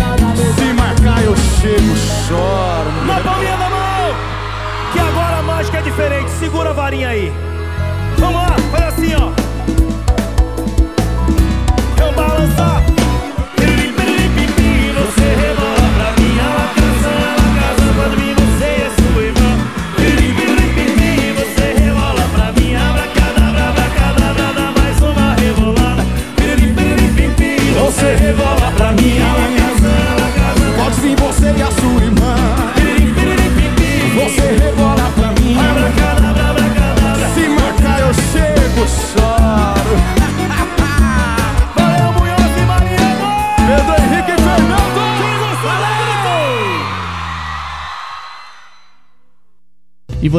[0.56, 1.96] Se marcar eu chego,
[2.28, 2.92] choro.
[3.08, 4.16] Na palminha da mão!
[4.94, 6.30] Que agora a mágica é diferente.
[6.32, 7.34] Segura a varinha aí.
[8.18, 9.08] Vamos lá, faz assim.
[9.08, 9.16] E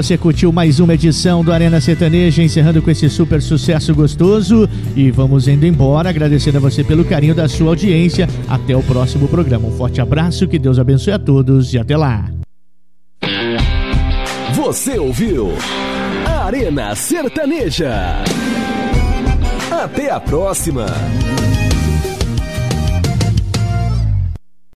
[0.02, 4.68] você curtiu mais uma edição do Arena Sertaneja, encerrando com esse super sucesso gostoso.
[4.94, 8.28] E vamos indo embora, agradecendo a você pelo carinho da sua audiência.
[8.48, 9.66] Até o próximo programa.
[9.66, 12.30] Um forte abraço, que Deus abençoe a todos e até lá.
[14.54, 15.48] Você ouviu
[16.24, 18.22] Arena Sertaneja.
[19.68, 20.86] Até a próxima.